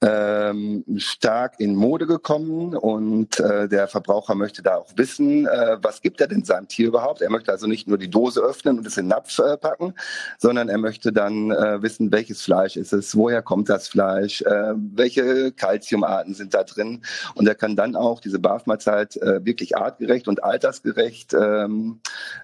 [0.04, 6.02] ähm, stark in Mode gekommen und äh, der Verbraucher möchte da auch wissen, äh, was
[6.02, 7.22] gibt er denn seinem Tier überhaupt.
[7.22, 9.94] Er möchte also nicht nur die Dose öffnen und es in den Napf äh, packen,
[10.38, 14.74] sondern er möchte dann äh, wissen, welches Fleisch ist es, woher kommt das Fleisch, äh,
[14.77, 17.03] welche Kalziumarten sind da drin
[17.35, 22.00] und er kann dann auch diese BAF-Mahlzeit äh, wirklich artgerecht und altersgerecht ähm,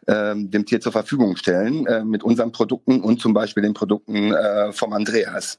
[0.06, 4.32] ähm, dem Tier zur Verfügung stellen äh, mit unseren Produkten und zum Beispiel den Produkten
[4.32, 5.58] äh, vom Andreas.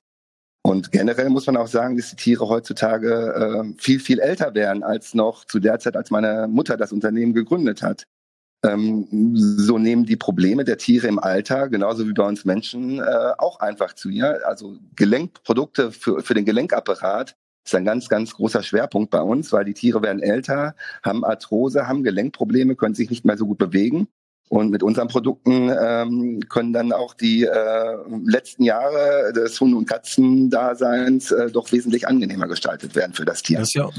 [0.64, 4.84] Und generell muss man auch sagen, dass die Tiere heutzutage äh, viel, viel älter werden
[4.84, 8.06] als noch zu der Zeit, als meine Mutter das Unternehmen gegründet hat.
[8.64, 13.34] Ähm, so nehmen die Probleme der Tiere im Alter, genauso wie bei uns Menschen, äh,
[13.38, 14.42] auch einfach zu ihr.
[14.48, 19.66] Also Gelenkprodukte für, für den Gelenkapparat ist ein ganz, ganz großer Schwerpunkt bei uns, weil
[19.66, 24.08] die Tiere werden älter, haben Arthrose, haben Gelenkprobleme, können sich nicht mehr so gut bewegen.
[24.52, 27.50] Und mit unseren Produkten ähm, können dann auch die äh,
[28.26, 33.60] letzten Jahre des Hunde- und Katzendaseins äh, doch wesentlich angenehmer gestaltet werden für das Tier.
[33.60, 33.90] Das ist ja,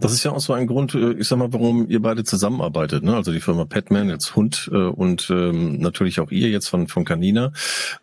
[0.00, 3.02] das ist ja auch so ein Grund, äh, ich sag mal, warum ihr beide zusammenarbeitet.
[3.02, 3.16] Ne?
[3.16, 7.04] Also die Firma Petman, jetzt Hund äh, und ähm, natürlich auch ihr jetzt von, von
[7.04, 7.52] Canina.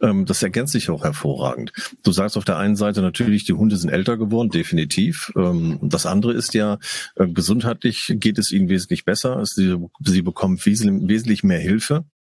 [0.01, 1.71] Ähm, das ergänzt sich auch hervorragend.
[2.03, 5.31] Du sagst auf der einen Seite natürlich, die Hunde sind älter geworden, definitiv.
[5.37, 6.79] Ähm, das andere ist ja,
[7.15, 9.41] äh, gesundheitlich geht es ihnen wesentlich besser.
[9.45, 11.92] Sie, sie bekommen wesentlich mehr Hilfe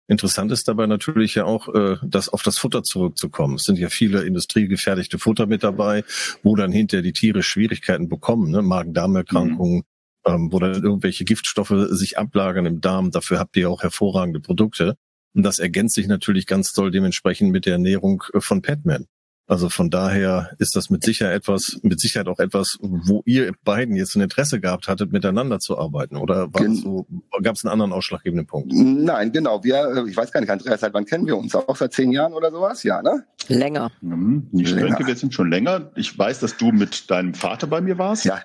[0.07, 3.55] Interessant ist dabei natürlich ja auch, äh, das auf das Futter zurückzukommen.
[3.55, 6.03] Es sind ja viele industriegefertigte Futter mit dabei,
[6.43, 8.61] wo dann hinterher die Tiere Schwierigkeiten bekommen, ne?
[8.61, 9.83] Magen-Darm-Erkrankungen, mhm.
[10.25, 13.09] ähm, wo dann irgendwelche Giftstoffe sich ablagern im Darm.
[13.09, 14.95] Dafür habt ihr auch hervorragende Produkte.
[15.33, 19.07] Und das ergänzt sich natürlich ganz toll dementsprechend mit der Ernährung äh, von Petman.
[19.47, 23.95] Also von daher ist das mit Sicherheit etwas, mit Sicherheit auch etwas, wo ihr beiden
[23.95, 26.17] jetzt ein Interesse gehabt hattet, miteinander zu arbeiten.
[26.17, 27.05] Oder so,
[27.43, 28.73] gab es einen anderen ausschlaggebenden Punkt?
[28.73, 29.63] Nein, genau.
[29.63, 31.53] Wir, ich weiß gar nicht, Andreas, seit wann kennen wir uns?
[31.53, 32.81] Auch seit zehn Jahren oder sowas?
[32.81, 33.23] Ja, ne?
[33.47, 33.91] Länger.
[34.01, 34.87] Mhm, ich länger.
[34.87, 35.91] denke, wir sind schon länger.
[35.95, 38.25] Ich weiß, dass du mit deinem Vater bei mir warst.
[38.25, 38.41] Ja.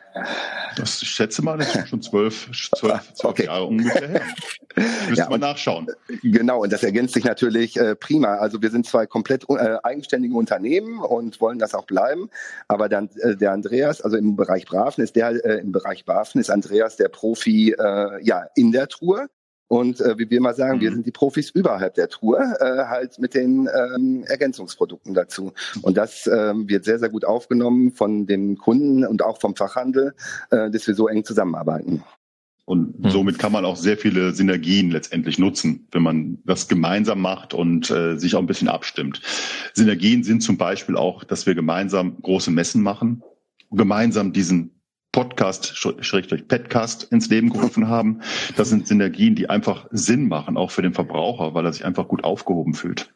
[0.77, 3.47] Das ich schätze mal, das ist schon zwölf, zwölf, zwölf okay.
[3.47, 4.23] Jahre ungefähr her.
[5.09, 5.89] Müsste ja, man nachschauen.
[6.23, 8.37] Genau, und das ergänzt sich natürlich äh, prima.
[8.37, 12.31] Also wir sind zwei komplett äh, eigenständige Unternehmen und wollen das auch bleiben.
[12.69, 16.41] Aber dann äh, der Andreas, also im Bereich Braven ist der äh, im Bereich Braven
[16.41, 19.29] ist Andreas der Profi äh, ja in der Truhe.
[19.69, 20.81] Und äh, wie wir mal sagen, mhm.
[20.81, 25.53] wir sind die Profis überhalb der Tour, äh, halt mit den ähm, Ergänzungsprodukten dazu.
[25.83, 30.13] Und das ähm, wird sehr, sehr gut aufgenommen von den Kunden und auch vom Fachhandel,
[30.51, 32.03] äh, dass wir so eng zusammenarbeiten.
[32.71, 33.11] Und mhm.
[33.11, 37.91] somit kann man auch sehr viele Synergien letztendlich nutzen, wenn man das gemeinsam macht und
[37.91, 39.21] äh, sich auch ein bisschen abstimmt.
[39.75, 43.25] Synergien sind zum Beispiel auch, dass wir gemeinsam große Messen machen,
[43.73, 44.81] gemeinsam diesen
[45.11, 48.21] Podcast, Schrägstrich Petcast ins Leben gerufen haben.
[48.57, 52.07] Das sind Synergien, die einfach Sinn machen, auch für den Verbraucher, weil er sich einfach
[52.07, 53.13] gut aufgehoben fühlt.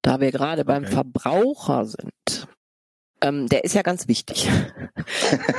[0.00, 0.72] Da wir gerade okay.
[0.72, 2.45] beim Verbraucher sind,
[3.20, 4.48] ähm, der ist ja ganz wichtig.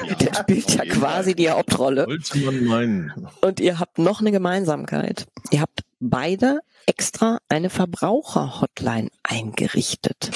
[0.07, 2.07] Ja, der spielt ja quasi die Hauptrolle.
[2.35, 3.27] Man meinen.
[3.41, 5.27] Und ihr habt noch eine Gemeinsamkeit.
[5.51, 10.31] Ihr habt beide extra eine Verbraucher-Hotline eingerichtet.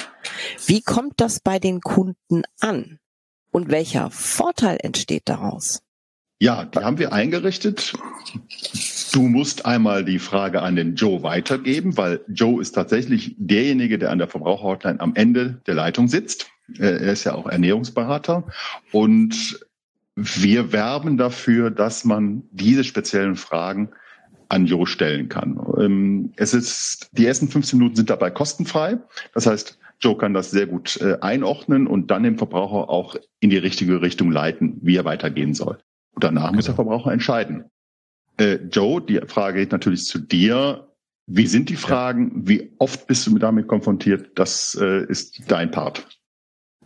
[0.65, 2.99] Wie kommt das bei den Kunden an?
[3.51, 5.81] Und welcher Vorteil entsteht daraus?
[6.39, 7.93] Ja, die haben wir eingerichtet.
[9.13, 14.09] Du musst einmal die Frage an den Joe weitergeben, weil Joe ist tatsächlich derjenige, der
[14.09, 16.50] an der Verbraucherhotline am Ende der Leitung sitzt.
[16.79, 18.43] Er ist ja auch Ernährungsberater
[18.91, 19.59] und
[20.15, 23.89] wir werben dafür, dass man diese speziellen Fragen
[24.49, 25.59] an Jo stellen kann.
[25.79, 28.97] Ähm, es ist, die ersten 15 Minuten sind dabei kostenfrei.
[29.33, 33.49] Das heißt, Joe kann das sehr gut äh, einordnen und dann den Verbraucher auch in
[33.49, 35.77] die richtige Richtung leiten, wie er weitergehen soll.
[36.13, 36.55] Und danach genau.
[36.55, 37.65] muss der Verbraucher entscheiden.
[38.37, 40.87] Äh, Joe, die Frage geht natürlich zu dir.
[41.27, 42.47] Wie sind die Fragen?
[42.47, 44.31] Wie oft bist du damit konfrontiert?
[44.35, 46.07] Das äh, ist dein Part.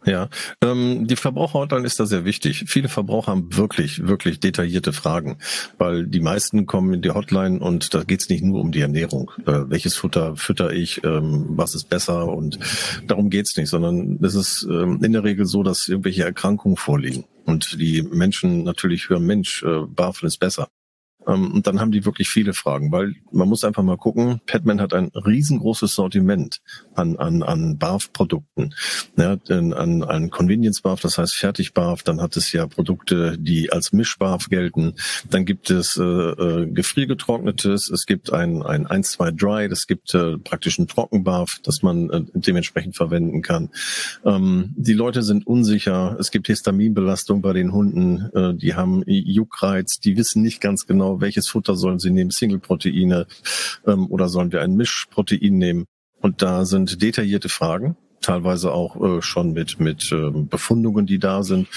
[0.05, 0.29] Ja,
[0.61, 2.65] ähm, die Verbraucherhotline ist da sehr wichtig.
[2.67, 5.39] Viele Verbraucher haben wirklich, wirklich detaillierte Fragen,
[5.79, 9.31] weil die meisten kommen in die Hotline und da geht's nicht nur um die Ernährung.
[9.47, 12.59] Äh, welches Futter fütter ich, ähm, was ist besser und
[13.07, 17.25] darum geht's nicht, sondern es ist ähm, in der Regel so, dass irgendwelche Erkrankungen vorliegen
[17.45, 20.67] und die Menschen natürlich hören, Mensch, äh, Barfen ist besser.
[21.27, 24.81] Ähm, und dann haben die wirklich viele Fragen, weil man muss einfach mal gucken, Padman
[24.81, 26.61] hat ein riesengroßes Sortiment
[26.93, 28.73] an, an, an BAF-Produkten.
[29.17, 34.49] Ja, an, an Convenience-BAF, das heißt Fertig-BAF, dann hat es ja Produkte, die als Misch-BAF
[34.49, 34.93] gelten.
[35.29, 40.37] Dann gibt es äh, äh, gefriergetrocknetes, es gibt ein, ein 1-2 Dry, es gibt äh,
[40.37, 43.69] praktisch ein Trocken-BAF, das man äh, dementsprechend verwenden kann.
[44.23, 49.99] Ähm, die Leute sind unsicher, es gibt Histaminbelastung bei den Hunden, äh, die haben Juckreiz,
[49.99, 53.27] die wissen nicht ganz genau, welches Futter sollen sie nehmen, Single-Proteine
[53.85, 55.85] ähm, oder sollen wir ein Mischprotein nehmen.
[56.21, 61.43] Und da sind detaillierte Fragen, teilweise auch äh, schon mit, mit äh, Befundungen, die da
[61.43, 61.67] sind.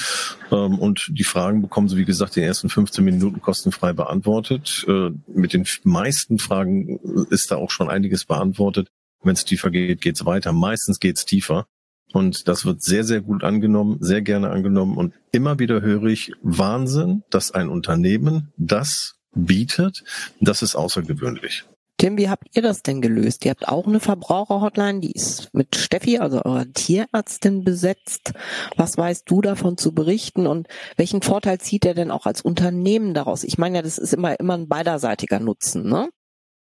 [0.50, 4.84] Ähm, und die Fragen bekommen sie, wie gesagt, in den ersten 15 Minuten kostenfrei beantwortet.
[4.88, 6.98] Äh, mit den meisten Fragen
[7.30, 8.88] ist da auch schon einiges beantwortet.
[9.22, 10.52] Wenn es tiefer geht, geht's weiter.
[10.52, 11.66] Meistens geht's tiefer.
[12.12, 14.96] Und das wird sehr, sehr gut angenommen, sehr gerne angenommen.
[14.96, 20.04] Und immer wieder höre ich Wahnsinn, dass ein Unternehmen das bietet.
[20.40, 21.64] Das ist außergewöhnlich.
[22.00, 23.44] Tim, wie habt ihr das denn gelöst?
[23.44, 28.34] Ihr habt auch eine Verbraucherhotline, die ist mit Steffi, also eurer Tierärztin, besetzt.
[28.76, 33.14] Was weißt du davon zu berichten und welchen Vorteil zieht ihr denn auch als Unternehmen
[33.14, 33.42] daraus?
[33.42, 36.08] Ich meine ja, das ist immer, immer ein beiderseitiger Nutzen, ne?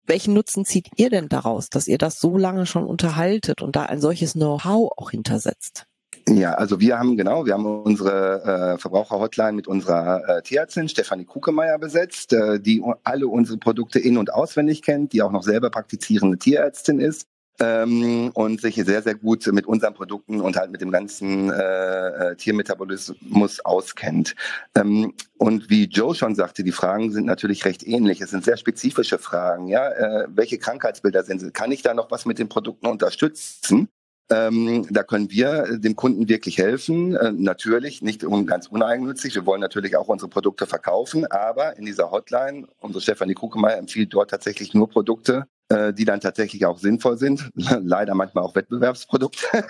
[0.07, 3.85] Welchen Nutzen zieht ihr denn daraus, dass ihr das so lange schon unterhaltet und da
[3.85, 5.87] ein solches Know-how auch hintersetzt?
[6.29, 11.27] Ja, also wir haben genau, wir haben unsere äh, Verbraucherhotline mit unserer äh, Tierärztin Stefanie
[11.27, 15.69] Kukemeyer besetzt, äh, die alle unsere Produkte in- und auswendig kennt, die auch noch selber
[15.69, 17.27] praktizierende Tierärztin ist
[17.61, 22.09] ähm, und sich sehr, sehr gut mit unseren Produkten und halt mit dem ganzen äh,
[22.33, 24.35] äh, Tiermetabolismus auskennt.
[24.75, 28.21] Ähm, und wie Joe schon sagte, die Fragen sind natürlich recht ähnlich.
[28.21, 29.69] Es sind sehr spezifische Fragen.
[29.69, 31.51] Ja, äh, welche Krankheitsbilder sind sie?
[31.51, 33.89] Kann ich da noch was mit den Produkten unterstützen?
[34.31, 37.15] Ähm, da können wir dem Kunden wirklich helfen.
[37.15, 39.35] Äh, natürlich nicht un ganz uneigennützig.
[39.35, 44.15] Wir wollen natürlich auch unsere Produkte verkaufen, aber in dieser Hotline, unsere Stefanie Krukemeyer empfiehlt
[44.15, 47.51] dort tatsächlich nur Produkte, äh, die dann tatsächlich auch sinnvoll sind.
[47.55, 49.47] Leider manchmal auch Wettbewerbsprodukte.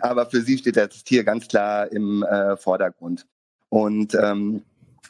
[0.00, 3.26] aber für sie steht das Tier ganz klar im äh, Vordergrund.
[3.68, 4.62] Und ähm,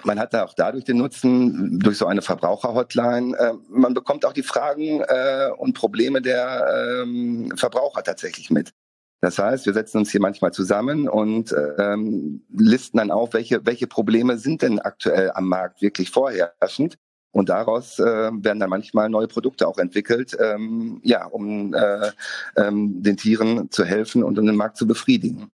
[0.05, 4.33] man hat da auch dadurch den Nutzen, durch so eine Verbraucherhotline, äh, man bekommt auch
[4.33, 8.73] die Fragen äh, und Probleme der ähm, Verbraucher tatsächlich mit.
[9.21, 13.87] Das heißt, wir setzen uns hier manchmal zusammen und ähm, listen dann auf, welche, welche
[13.87, 16.97] Probleme sind denn aktuell am Markt wirklich vorherrschend.
[17.33, 22.11] Und daraus äh, werden dann manchmal neue Produkte auch entwickelt, ähm, ja, um äh,
[22.57, 25.51] ähm, den Tieren zu helfen und um den Markt zu befriedigen.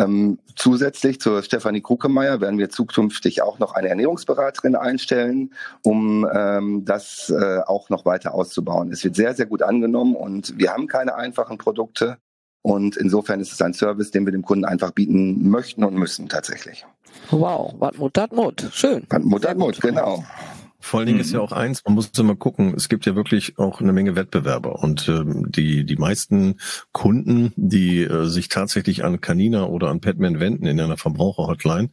[0.00, 6.84] Ähm, zusätzlich zur Stefanie Krukemeyer werden wir zukünftig auch noch eine Ernährungsberaterin einstellen, um ähm,
[6.84, 8.92] das äh, auch noch weiter auszubauen.
[8.92, 12.18] Es wird sehr, sehr gut angenommen und wir haben keine einfachen Produkte.
[12.62, 16.28] Und insofern ist es ein Service, den wir dem Kunden einfach bieten möchten und müssen
[16.28, 16.86] tatsächlich.
[17.30, 18.68] Wow, wat Mut, dat Mut.
[18.72, 19.04] Schön.
[19.08, 20.24] Wat Mut, dat Mut, genau.
[20.80, 21.24] Vor allen Dingen mhm.
[21.24, 24.14] ist ja auch eins, man muss immer gucken, es gibt ja wirklich auch eine Menge
[24.14, 26.56] Wettbewerber und ähm, die, die meisten
[26.92, 31.90] Kunden, die äh, sich tatsächlich an Canina oder an Petman wenden in einer Verbraucherhotline,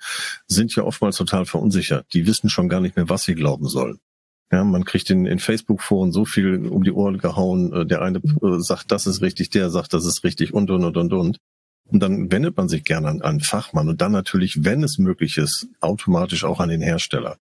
[0.48, 2.06] sind ja oftmals total verunsichert.
[2.14, 3.98] Die wissen schon gar nicht mehr, was sie glauben sollen.
[4.52, 7.74] Ja, man kriegt in, in Facebook-Foren so viel um die Ohren gehauen.
[7.74, 10.84] Äh, der eine äh, sagt, das ist richtig, der sagt, das ist richtig und und
[10.84, 11.38] und und und.
[11.88, 15.38] Und dann wendet man sich gerne an einen Fachmann und dann natürlich, wenn es möglich
[15.38, 17.38] ist, automatisch auch an den Hersteller.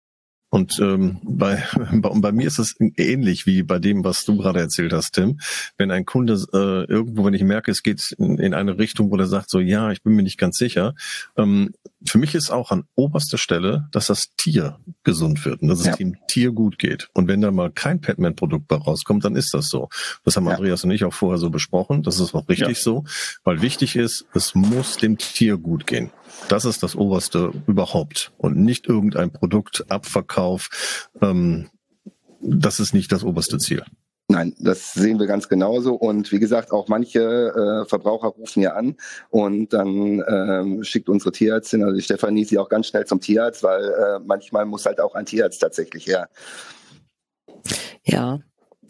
[0.55, 4.61] Und ähm, bei, bei, bei mir ist es ähnlich wie bei dem, was du gerade
[4.61, 5.41] erzählt hast, Tim.
[5.79, 9.17] Wenn ein Kunde äh, irgendwo, wenn ich merke, es geht in, in eine Richtung, wo
[9.17, 10.95] er sagt, so ja, ich bin mir nicht ganz sicher,
[11.37, 11.75] ähm,
[12.07, 15.87] für mich ist auch an oberster Stelle, dass das Tier gesund wird und dass es
[15.87, 15.97] ja.
[15.97, 17.09] dem Tier gut geht.
[17.15, 19.89] Und wenn da mal kein Petman-Produkt bei rauskommt, dann ist das so.
[20.25, 20.53] Das haben ja.
[20.53, 22.05] Andreas und ich auch vorher so besprochen.
[22.05, 22.83] Das ist auch richtig ja.
[22.83, 23.05] so,
[23.43, 26.13] weil wichtig ist, es muss dem Tier gut gehen.
[26.49, 31.09] Das ist das Oberste überhaupt und nicht irgendein Produktabverkauf.
[31.21, 31.71] Ähm,
[32.41, 33.83] das ist nicht das oberste Ziel.
[34.29, 35.95] Nein, das sehen wir ganz genauso.
[35.95, 38.97] Und wie gesagt, auch manche äh, Verbraucher rufen ja an
[39.29, 43.63] und dann ähm, schickt unsere Tierärztin, also die Stefanie, sie auch ganz schnell zum Tierarzt,
[43.63, 46.31] weil äh, manchmal muss halt auch ein Tierarzt tatsächlich her.
[48.03, 48.41] Ja,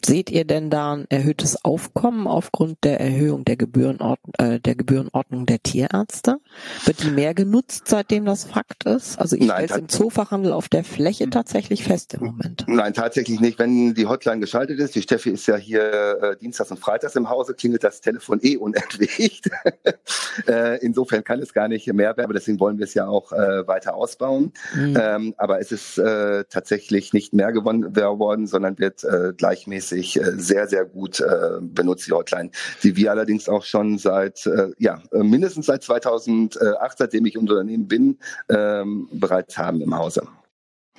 [0.05, 5.47] Seht ihr denn da ein erhöhtes Aufkommen aufgrund der Erhöhung der, Gebührenord äh, der Gebührenordnung
[5.47, 6.37] der Tierärzte?
[6.85, 9.19] Wird die mehr genutzt, seitdem das Fakt ist?
[9.19, 12.67] Also ich stelle es im Zoofachhandel auf der Fläche tatsächlich fest im Moment.
[12.69, 13.59] Nein, tatsächlich nicht.
[13.59, 17.31] Wenn die Hotline geschaltet ist, die Steffi ist ja hier äh, Dienstags und Freitags im
[17.31, 19.49] Hause, klingelt das Telefon eh unentwegt.
[20.47, 23.67] äh, insofern kann es gar nicht mehr werden, deswegen wollen wir es ja auch äh,
[23.67, 24.53] weiter ausbauen.
[24.75, 24.99] Mhm.
[25.01, 30.33] Ähm, aber es ist äh, tatsächlich nicht mehr geworden, sondern wird äh, gleichmäßig sich äh,
[30.37, 32.51] sehr, sehr gut äh, benutzt, die Hotline,
[32.83, 37.89] die wir allerdings auch schon seit, äh, ja, mindestens seit 2008, seitdem ich im Unternehmen
[37.89, 40.27] bin, ähm, bereits haben im Hause.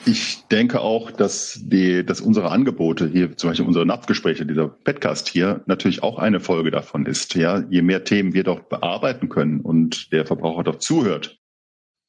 [0.04, 5.30] Ich denke auch, dass, die, dass unsere Angebote hier, zum Beispiel unsere Napfgespräche, dieser Podcast
[5.30, 7.34] hier, natürlich auch eine Folge davon ist.
[7.36, 11.40] Ja, je mehr Themen wir dort bearbeiten können und der Verbraucher dort zuhört,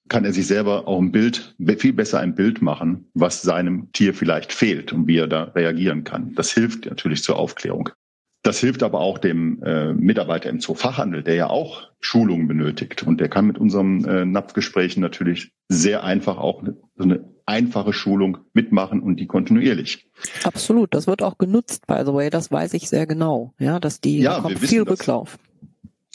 [0.08, 4.14] kann er sich selber auch ein Bild, viel besser ein Bild machen, was seinem Tier
[4.14, 6.34] vielleicht fehlt und wie er da reagieren kann.
[6.34, 7.90] Das hilft natürlich zur Aufklärung.
[8.42, 13.02] Das hilft aber auch dem äh, Mitarbeiter im Zoofachhandel, der ja auch Schulungen benötigt.
[13.02, 17.92] Und der kann mit unseren äh, Napfgesprächen natürlich sehr einfach auch eine, so eine einfache
[17.92, 20.08] Schulung mitmachen und die kontinuierlich.
[20.44, 23.52] Absolut, das wird auch genutzt, by the way, das weiß ich sehr genau.
[23.58, 25.38] Ja, dass die ja, kommt viel Rücklauf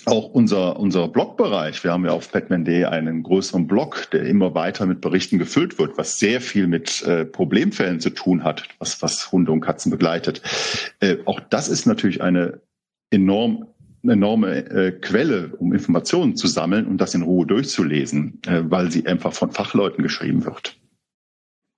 [0.05, 1.83] auch unser, unser Blogbereich.
[1.83, 5.97] Wir haben ja auf Batman.de einen größeren Blog, der immer weiter mit Berichten gefüllt wird,
[5.97, 10.41] was sehr viel mit äh, Problemfällen zu tun hat, was, was Hunde und Katzen begleitet.
[10.99, 12.61] Äh, auch das ist natürlich eine
[13.09, 13.67] enorm
[14.03, 19.05] enorme äh, Quelle, um Informationen zu sammeln und das in Ruhe durchzulesen, äh, weil sie
[19.05, 20.80] einfach von Fachleuten geschrieben wird.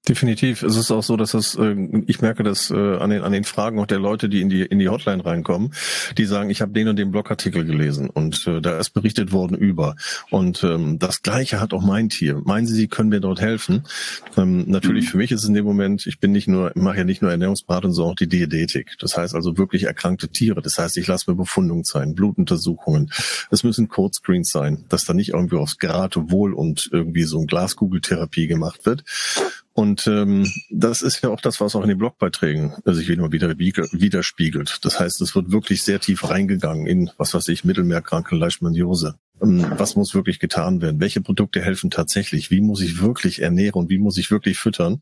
[0.07, 0.63] Definitiv.
[0.63, 1.75] Es ist auch so, dass es, äh,
[2.07, 4.63] ich merke das äh, an den an den Fragen auch der Leute, die in die
[4.63, 5.73] in die Hotline reinkommen,
[6.17, 9.55] die sagen, ich habe den und den Blogartikel gelesen und äh, da ist berichtet worden
[9.57, 9.95] über.
[10.29, 12.41] Und ähm, das Gleiche hat auch mein Tier.
[12.43, 13.83] Meinen Sie, Sie können mir dort helfen?
[14.35, 15.09] Ähm, natürlich mhm.
[15.09, 17.31] für mich ist es in dem Moment, ich bin nicht nur, mache ja nicht nur
[17.31, 18.97] Ernährungsberatung, sondern auch die Diätetik.
[18.99, 20.61] Das heißt also wirklich erkrankte Tiere.
[20.61, 23.09] Das heißt, ich lasse mir Befundungen sein, Blutuntersuchungen.
[23.51, 28.47] Es müssen Codescreens sein, dass da nicht irgendwie aufs Geratewohl und irgendwie so ein Glaskugeltherapie
[28.47, 29.05] gemacht wird.
[29.75, 33.57] Und ähm, das ist ja auch das, was auch in den Blogbeiträgen sich immer wieder
[33.57, 34.79] widerspiegelt.
[34.83, 39.15] Das heißt, es wird wirklich sehr tief reingegangen in, was weiß ich, Mittelmeerkranke, Leishmaniose.
[39.41, 40.99] Ähm, was muss wirklich getan werden?
[40.99, 42.51] Welche Produkte helfen tatsächlich?
[42.51, 45.01] Wie muss ich wirklich ernähren und wie muss ich wirklich füttern?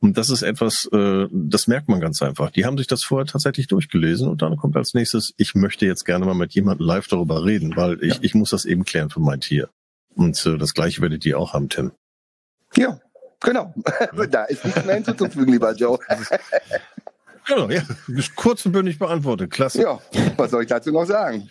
[0.00, 2.50] Und das ist etwas, äh, das merkt man ganz einfach.
[2.50, 6.04] Die haben sich das vorher tatsächlich durchgelesen und dann kommt als nächstes, ich möchte jetzt
[6.04, 9.20] gerne mal mit jemandem live darüber reden, weil ich, ich muss das eben klären für
[9.20, 9.68] mein Tier.
[10.14, 11.92] Und äh, das gleiche werdet ihr auch haben, Tim.
[12.76, 13.00] Ja,
[13.40, 13.74] Genau.
[14.30, 15.98] da ist nichts mehr hinzuzufügen, lieber Joe.
[17.46, 17.82] genau, ja.
[18.34, 19.50] Kurz und bündig beantwortet.
[19.50, 19.82] Klasse.
[19.82, 19.98] Ja,
[20.36, 21.48] was soll ich dazu noch sagen?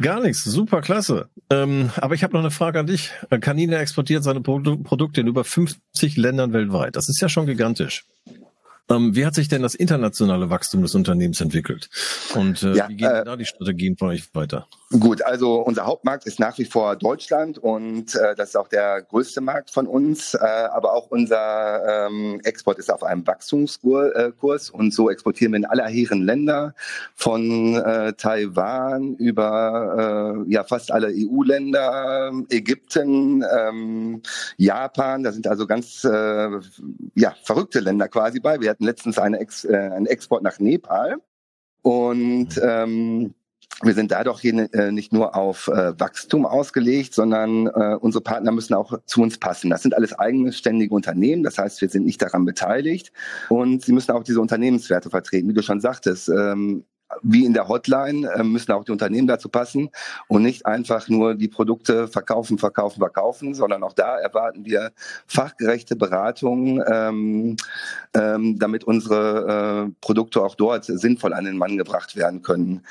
[0.00, 1.28] Gar nichts, super klasse.
[1.50, 3.12] Ähm, aber ich habe noch eine Frage an dich.
[3.40, 6.96] Kanine exportiert seine Produ Produkte in über 50 Ländern weltweit.
[6.96, 8.04] Das ist ja schon gigantisch.
[8.90, 11.90] Ähm, wie hat sich denn das internationale Wachstum des Unternehmens entwickelt?
[12.34, 14.66] Und äh, ja, wie gehen äh, da die Strategien von euch weiter?
[14.90, 19.02] Gut, also unser Hauptmarkt ist nach wie vor Deutschland und äh, das ist auch der
[19.02, 20.32] größte Markt von uns.
[20.32, 25.64] Äh, aber auch unser ähm, Export ist auf einem Wachstumskurs und so exportieren wir in
[25.66, 26.74] aller Herren Länder
[27.14, 34.22] von äh, Taiwan über äh, ja fast alle EU-Länder, Ägypten, ähm,
[34.56, 35.22] Japan.
[35.22, 36.48] Da sind also ganz äh,
[37.14, 38.58] ja verrückte Länder quasi bei.
[38.58, 41.16] Wir hatten letztens eine Ex, äh, einen Export nach Nepal
[41.82, 43.34] und ähm,
[43.82, 48.50] wir sind dadurch hier äh, nicht nur auf äh, Wachstum ausgelegt, sondern äh, unsere Partner
[48.50, 49.70] müssen auch zu uns passen.
[49.70, 53.12] Das sind alles eigene ständige Unternehmen, das heißt, wir sind nicht daran beteiligt
[53.48, 55.48] und sie müssen auch diese Unternehmenswerte vertreten.
[55.48, 56.84] Wie du schon sagtest, ähm,
[57.22, 59.90] wie in der Hotline äh, müssen auch die Unternehmen dazu passen
[60.28, 64.92] und nicht einfach nur die Produkte verkaufen, verkaufen, verkaufen, sondern auch da erwarten wir
[65.26, 67.56] fachgerechte Beratung, ähm,
[68.14, 72.84] ähm, damit unsere äh, Produkte auch dort sinnvoll an den Mann gebracht werden können.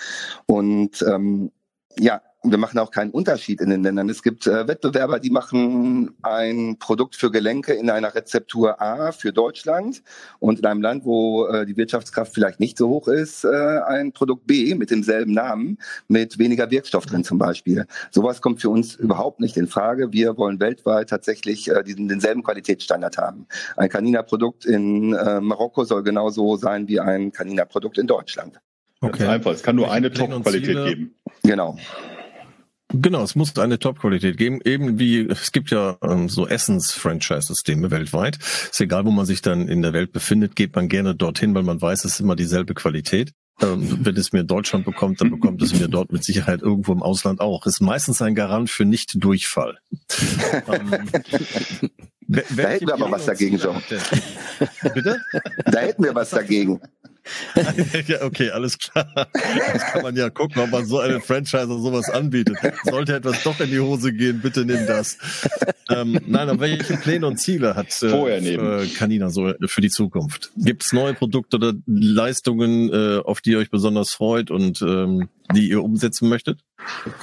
[0.45, 1.51] Und ähm,
[1.99, 4.09] ja, wir machen auch keinen Unterschied in den Ländern.
[4.09, 9.31] Es gibt äh, Wettbewerber, die machen ein Produkt für Gelenke in einer Rezeptur A für
[9.31, 10.03] Deutschland
[10.39, 14.11] und in einem Land, wo äh, die Wirtschaftskraft vielleicht nicht so hoch ist, äh, ein
[14.11, 17.85] Produkt B mit demselben Namen, mit weniger Wirkstoff drin zum Beispiel.
[18.11, 20.11] Sowas kommt für uns überhaupt nicht in Frage.
[20.11, 23.47] Wir wollen weltweit tatsächlich äh, diesen, denselben Qualitätsstandard haben.
[23.75, 28.59] Ein Kanina-Produkt in äh, Marokko soll genauso sein wie ein Kanina-Produkt in Deutschland.
[29.01, 29.19] Okay.
[29.19, 29.51] Ganz einfach.
[29.51, 31.15] Es kann nur eine Top-Qualität geben.
[31.43, 31.77] Genau.
[32.89, 34.61] Genau, es muss eine Top-Qualität geben.
[34.63, 38.37] Eben wie, es gibt ja ähm, so Essens-Franchise-Systeme weltweit.
[38.37, 41.63] Ist egal, wo man sich dann in der Welt befindet, geht man gerne dorthin, weil
[41.63, 43.33] man weiß, es ist immer dieselbe Qualität.
[43.61, 46.93] Ähm, wenn es mir in Deutschland bekommt, dann bekommt es mir dort mit Sicherheit irgendwo
[46.93, 47.65] im Ausland auch.
[47.65, 49.79] Ist meistens ein Garant für Nicht-Durchfall.
[50.67, 51.09] ähm,
[52.27, 53.81] da hätten wir aber was dagegen, Joe.
[54.93, 55.19] Bitte?
[55.65, 56.79] Da hätten wir was dagegen.
[58.07, 59.07] ja, okay, alles klar.
[59.73, 62.57] Das kann man ja gucken, ob man so eine Franchise oder sowas anbietet.
[62.83, 65.17] Sollte etwas doch in die Hose gehen, bitte nimm das.
[65.89, 70.51] Ähm, nein, aber welche Pläne und Ziele hat äh, äh, Canina so für die Zukunft?
[70.57, 75.29] Gibt es neue Produkte oder Leistungen, äh, auf die ihr euch besonders freut und ähm,
[75.53, 76.59] die ihr umsetzen möchtet?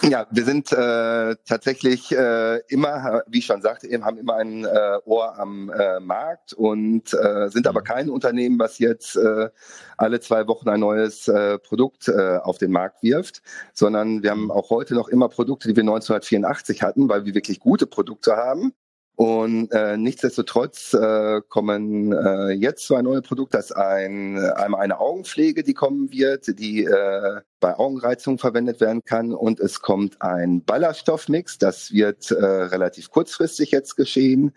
[0.03, 4.65] Ja, wir sind äh, tatsächlich äh, immer, wie ich schon sagte, eben haben immer ein
[4.65, 9.51] äh, Ohr am äh, Markt und äh, sind aber kein Unternehmen, was jetzt äh,
[9.97, 14.51] alle zwei Wochen ein neues äh, Produkt äh, auf den Markt wirft, sondern wir haben
[14.51, 18.73] auch heute noch immer Produkte, die wir 1984 hatten, weil wir wirklich gute Produkte haben.
[19.17, 23.59] Und äh, nichtsdestotrotz äh, kommen äh, jetzt zwei neue Produkte.
[23.59, 29.03] Das ist ein, einmal eine Augenpflege, die kommen wird, die äh, bei Augenreizung verwendet werden
[29.07, 29.33] kann.
[29.33, 31.57] Und es kommt ein Ballaststoffmix.
[31.57, 34.53] Das wird äh, relativ kurzfristig jetzt geschehen.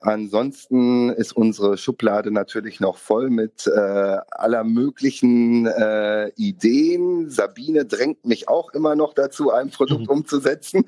[0.00, 7.30] Ansonsten ist unsere Schublade natürlich noch voll mit äh, aller möglichen äh, Ideen.
[7.30, 10.18] Sabine drängt mich auch immer noch dazu, ein Produkt mhm.
[10.18, 10.84] umzusetzen.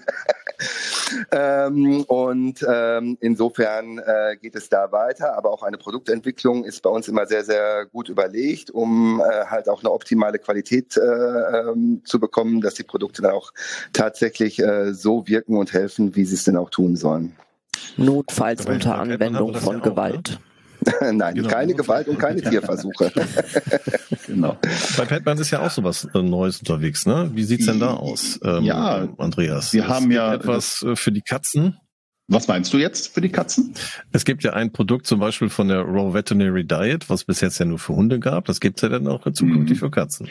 [1.32, 5.38] ähm, und ähm, insofern äh, geht es da weiter.
[5.38, 9.70] Aber auch eine Produktentwicklung ist bei uns immer sehr, sehr gut überlegt, um äh, halt
[9.70, 13.52] auch eine optimale Qualität äh, ähm, zu bekommen, dass die Produkte dann auch
[13.92, 17.36] tatsächlich äh, so wirken und helfen, wie sie es denn auch tun sollen.
[17.96, 20.30] Notfalls Aber unter Anwendung von ja Gewalt.
[20.30, 20.38] Auch, ne?
[21.12, 23.12] Nein, genau, keine Gewalt und keine Tierversuche.
[24.26, 24.56] genau.
[24.96, 27.30] Bei Petman ist ja auch sowas äh, Neues unterwegs, ne?
[27.34, 29.72] Wie sieht's denn da aus, ähm, ja, Andreas?
[29.72, 31.78] Wir haben ja etwas äh, für die Katzen.
[32.26, 33.74] Was meinst du jetzt für die Katzen?
[34.12, 37.58] Es gibt ja ein Produkt zum Beispiel von der Raw Veterinary Diet, was bis jetzt
[37.58, 38.46] ja nur für Hunde gab.
[38.46, 39.80] Das gibt's ja dann auch zukünftig mhm.
[39.80, 40.28] für Katzen.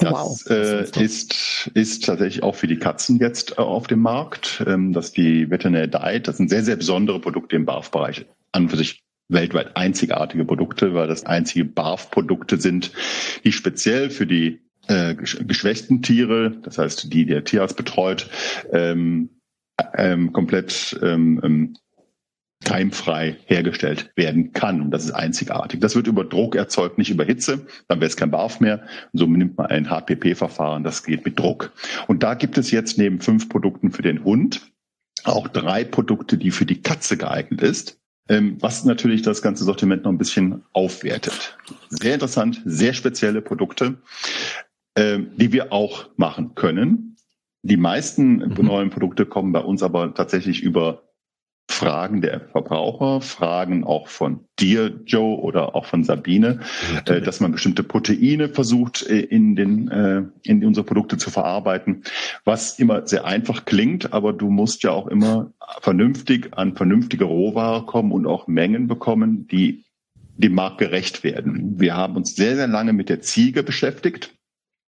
[0.00, 0.50] Das wow.
[0.50, 4.62] äh, ist, ist tatsächlich auch für die Katzen jetzt äh, auf dem Markt.
[4.66, 8.26] Ähm, dass die Veterinary Diet, das sind sehr, sehr besondere Produkte im BAF-Bereich.
[8.52, 12.92] An und für sich weltweit einzigartige Produkte, weil das einzige BAF-Produkte sind,
[13.44, 18.30] die speziell für die äh, geschwächten Tiere, das heißt, die der Tierarzt betreut,
[18.72, 19.28] ähm,
[19.94, 21.76] ähm, komplett ähm, ähm
[22.64, 24.80] keimfrei hergestellt werden kann.
[24.80, 25.80] Und das ist einzigartig.
[25.80, 27.66] Das wird über Druck erzeugt, nicht über Hitze.
[27.86, 28.82] Dann wäre es kein BAF mehr.
[29.12, 31.72] Und so nimmt man ein HPP-Verfahren, das geht mit Druck.
[32.08, 34.60] Und da gibt es jetzt neben fünf Produkten für den Hund
[35.24, 38.00] auch drei Produkte, die für die Katze geeignet ist.
[38.28, 41.56] Ähm, was natürlich das ganze Sortiment noch ein bisschen aufwertet.
[41.88, 43.96] Sehr interessant, sehr spezielle Produkte,
[44.96, 47.16] ähm, die wir auch machen können.
[47.62, 48.54] Die meisten mhm.
[48.66, 51.07] neuen Produkte kommen bei uns aber tatsächlich über
[51.70, 56.60] Fragen der Verbraucher, Fragen auch von dir, Joe, oder auch von Sabine,
[57.04, 62.02] äh, dass man bestimmte Proteine versucht, äh, in, den, äh, in unsere Produkte zu verarbeiten,
[62.44, 67.84] was immer sehr einfach klingt, aber du musst ja auch immer vernünftig an vernünftige Rohware
[67.84, 69.84] kommen und auch Mengen bekommen, die
[70.38, 71.78] dem Markt gerecht werden.
[71.78, 74.34] Wir haben uns sehr, sehr lange mit der Ziege beschäftigt.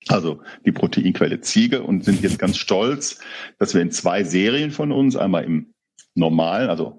[0.09, 3.21] Also die Proteinquelle Ziege und sind jetzt ganz stolz,
[3.59, 5.75] dass wir in zwei Serien von uns, einmal im
[6.15, 6.99] normalen, also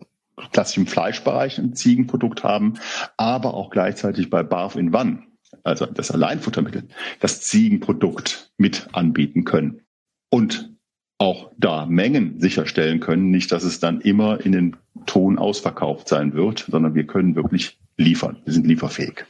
[0.51, 2.75] klassischen Fleischbereich ein Ziegenprodukt haben,
[3.17, 5.27] aber auch gleichzeitig bei Barf in Wann,
[5.63, 6.87] also das Alleinfuttermittel,
[7.19, 9.81] das Ziegenprodukt mit anbieten können.
[10.29, 10.71] Und
[11.17, 16.33] auch da Mengen sicherstellen können, nicht, dass es dann immer in den Ton ausverkauft sein
[16.33, 18.37] wird, sondern wir können wirklich liefern.
[18.43, 19.25] Wir sind lieferfähig.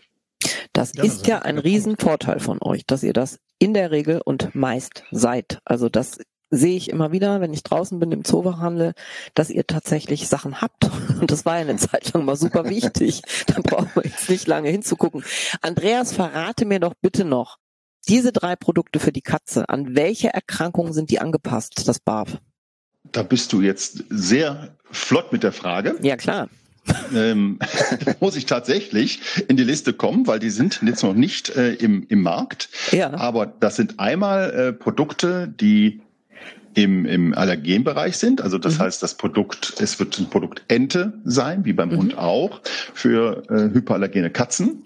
[0.74, 4.22] Das ja, ist das ja ein Riesenvorteil von euch, dass ihr das in der Regel
[4.24, 5.60] und meist seid.
[5.66, 6.20] Also das
[6.52, 8.94] sehe ich immer wieder, wenn ich draußen bin im Zoofachhandel,
[9.34, 10.92] dass ihr tatsächlich Sachen habt.
[11.20, 13.22] Und das war ja eine Zeit lang mal super wichtig.
[13.48, 15.24] da brauchen wir jetzt nicht lange hinzugucken.
[15.62, 17.58] Andreas, verrate mir doch bitte noch,
[18.08, 22.38] diese drei Produkte für die Katze, an welche Erkrankungen sind die angepasst, das BAF?
[23.12, 25.96] Da bist du jetzt sehr flott mit der Frage.
[26.02, 26.50] Ja, klar.
[27.14, 27.60] ähm,
[28.20, 32.06] muss ich tatsächlich in die Liste kommen, weil die sind jetzt noch nicht äh, im,
[32.10, 32.70] im Markt.
[32.92, 33.14] Ja.
[33.14, 36.02] Aber das sind einmal äh, Produkte, die
[36.74, 38.42] im, im Allergenbereich sind.
[38.42, 38.84] Also das mhm.
[38.84, 41.98] heißt, das Produkt, es wird ein Produkt Ente sein, wie beim mhm.
[41.98, 42.62] Hund auch,
[42.94, 44.86] für äh, hyperallergene Katzen.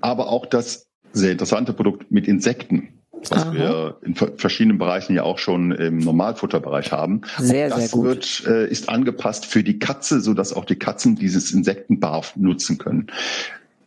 [0.00, 3.52] Aber auch das sehr interessante Produkt mit Insekten, was Aha.
[3.52, 7.22] wir in verschiedenen Bereichen ja auch schon im Normalfutterbereich haben.
[7.38, 8.04] Sehr, das sehr gut.
[8.04, 12.78] Wird, äh, ist angepasst für die Katze, so dass auch die Katzen dieses Insektenbarf nutzen
[12.78, 13.08] können.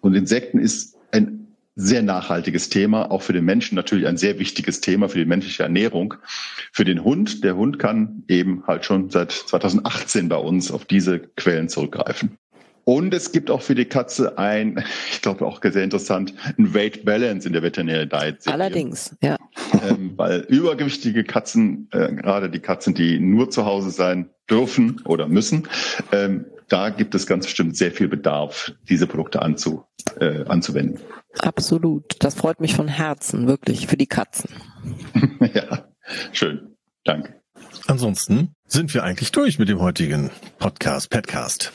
[0.02, 1.41] Und Insekten ist ein
[1.82, 5.64] sehr nachhaltiges Thema, auch für den Menschen natürlich ein sehr wichtiges Thema für die menschliche
[5.64, 6.16] Ernährung.
[6.72, 11.20] Für den Hund, der Hund kann eben halt schon seit 2018 bei uns auf diese
[11.20, 12.38] Quellen zurückgreifen.
[12.84, 17.06] Und es gibt auch für die Katze ein, ich glaube auch sehr interessant, ein Weight
[17.06, 18.48] Balance in der Veterinary Diet.
[18.48, 19.38] Allerdings, ja.
[19.88, 25.28] Ähm, weil übergewichtige Katzen, äh, gerade die Katzen, die nur zu Hause sein dürfen oder
[25.28, 25.68] müssen,
[26.12, 29.84] ähm, da gibt es ganz bestimmt sehr viel Bedarf, diese Produkte anzu,
[30.20, 31.02] äh, anzuwenden.
[31.40, 32.16] Absolut.
[32.20, 34.50] Das freut mich von Herzen, wirklich, für die Katzen.
[35.54, 35.86] ja,
[36.32, 36.76] schön.
[37.04, 37.42] Danke.
[37.88, 40.30] Ansonsten sind wir eigentlich durch mit dem heutigen
[40.60, 41.72] Podcast, Podcast.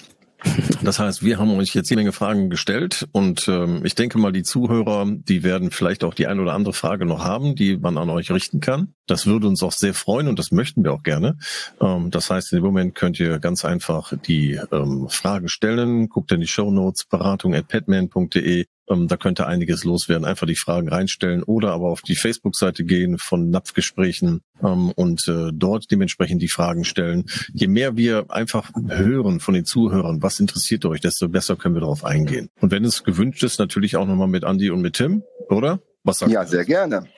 [0.82, 4.32] Das heißt, wir haben euch jetzt eine Menge Fragen gestellt und ähm, ich denke mal,
[4.32, 7.98] die Zuhörer, die werden vielleicht auch die eine oder andere Frage noch haben, die man
[7.98, 8.94] an euch richten kann.
[9.06, 11.36] Das würde uns auch sehr freuen und das möchten wir auch gerne.
[11.80, 16.30] Ähm, das heißt, in dem Moment könnt ihr ganz einfach die ähm, Frage stellen, guckt
[16.32, 20.24] in die Show Notes, beratung at petman.de Ähm, da könnte einiges loswerden.
[20.24, 25.50] Einfach die Fragen reinstellen oder aber auf die Facebook-Seite gehen von Napfgesprächen ähm, und äh,
[25.52, 27.24] dort dementsprechend die Fragen stellen.
[27.52, 31.80] Je mehr wir einfach hören von den Zuhörern, was interessiert euch, desto besser können wir
[31.80, 32.48] darauf eingehen.
[32.60, 35.80] Und wenn es gewünscht ist, natürlich auch nochmal mit Andy und mit Tim, oder?
[36.04, 37.08] Was sagt ja, sehr gerne.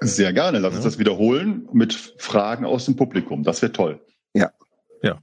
[0.00, 0.58] Sehr gerne.
[0.58, 0.76] Lass ja.
[0.76, 3.42] uns das wiederholen mit Fragen aus dem Publikum.
[3.42, 4.00] Das wäre toll.
[4.34, 4.50] Ja.
[5.02, 5.20] Ja.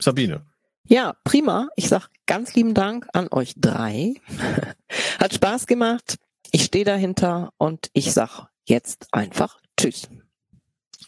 [0.00, 0.49] Sabine.
[0.86, 1.68] Ja, prima.
[1.76, 4.14] Ich sag ganz lieben Dank an euch drei.
[5.18, 6.16] Hat Spaß gemacht.
[6.52, 10.08] Ich stehe dahinter und ich sag jetzt einfach Tschüss.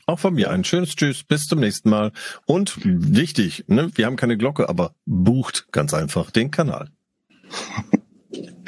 [0.07, 2.13] Auch von mir ein schönes Tschüss, bis zum nächsten Mal.
[2.47, 6.89] Und wichtig, ne, wir haben keine Glocke, aber bucht ganz einfach den Kanal.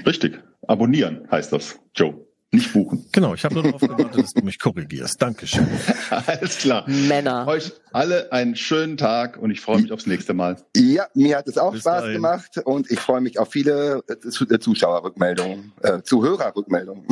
[0.06, 0.42] Richtig.
[0.66, 2.26] Abonnieren heißt das, Joe.
[2.54, 3.04] Nicht buchen.
[3.10, 5.20] Genau, ich habe nur darauf gewartet, dass du mich korrigierst.
[5.20, 5.66] Dankeschön.
[6.26, 6.88] Alles klar.
[6.88, 7.48] Männer.
[7.48, 10.56] Euch alle einen schönen Tag und ich freue mich aufs nächste Mal.
[10.76, 12.14] Ja, mir hat es auch Bis Spaß dahin.
[12.14, 17.06] gemacht und ich freue mich auf viele äh, Zuschauerrückmeldungen, äh, Zuhörerrückmeldungen.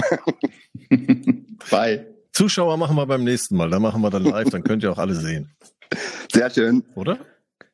[1.71, 2.07] Bye.
[2.33, 3.69] Zuschauer machen wir beim nächsten Mal.
[3.71, 5.55] Da machen wir dann live, dann könnt ihr auch alle sehen.
[6.33, 6.85] Sehr schön.
[6.95, 7.19] Oder?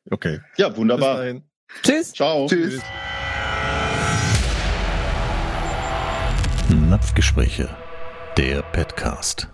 [0.09, 0.39] Okay.
[0.57, 1.23] Ja, wunderbar.
[1.83, 2.13] Tschüss.
[2.13, 2.47] Ciao.
[2.47, 2.81] Tschüss.
[6.89, 7.69] Napfgespräche,
[8.35, 9.47] der Podcast.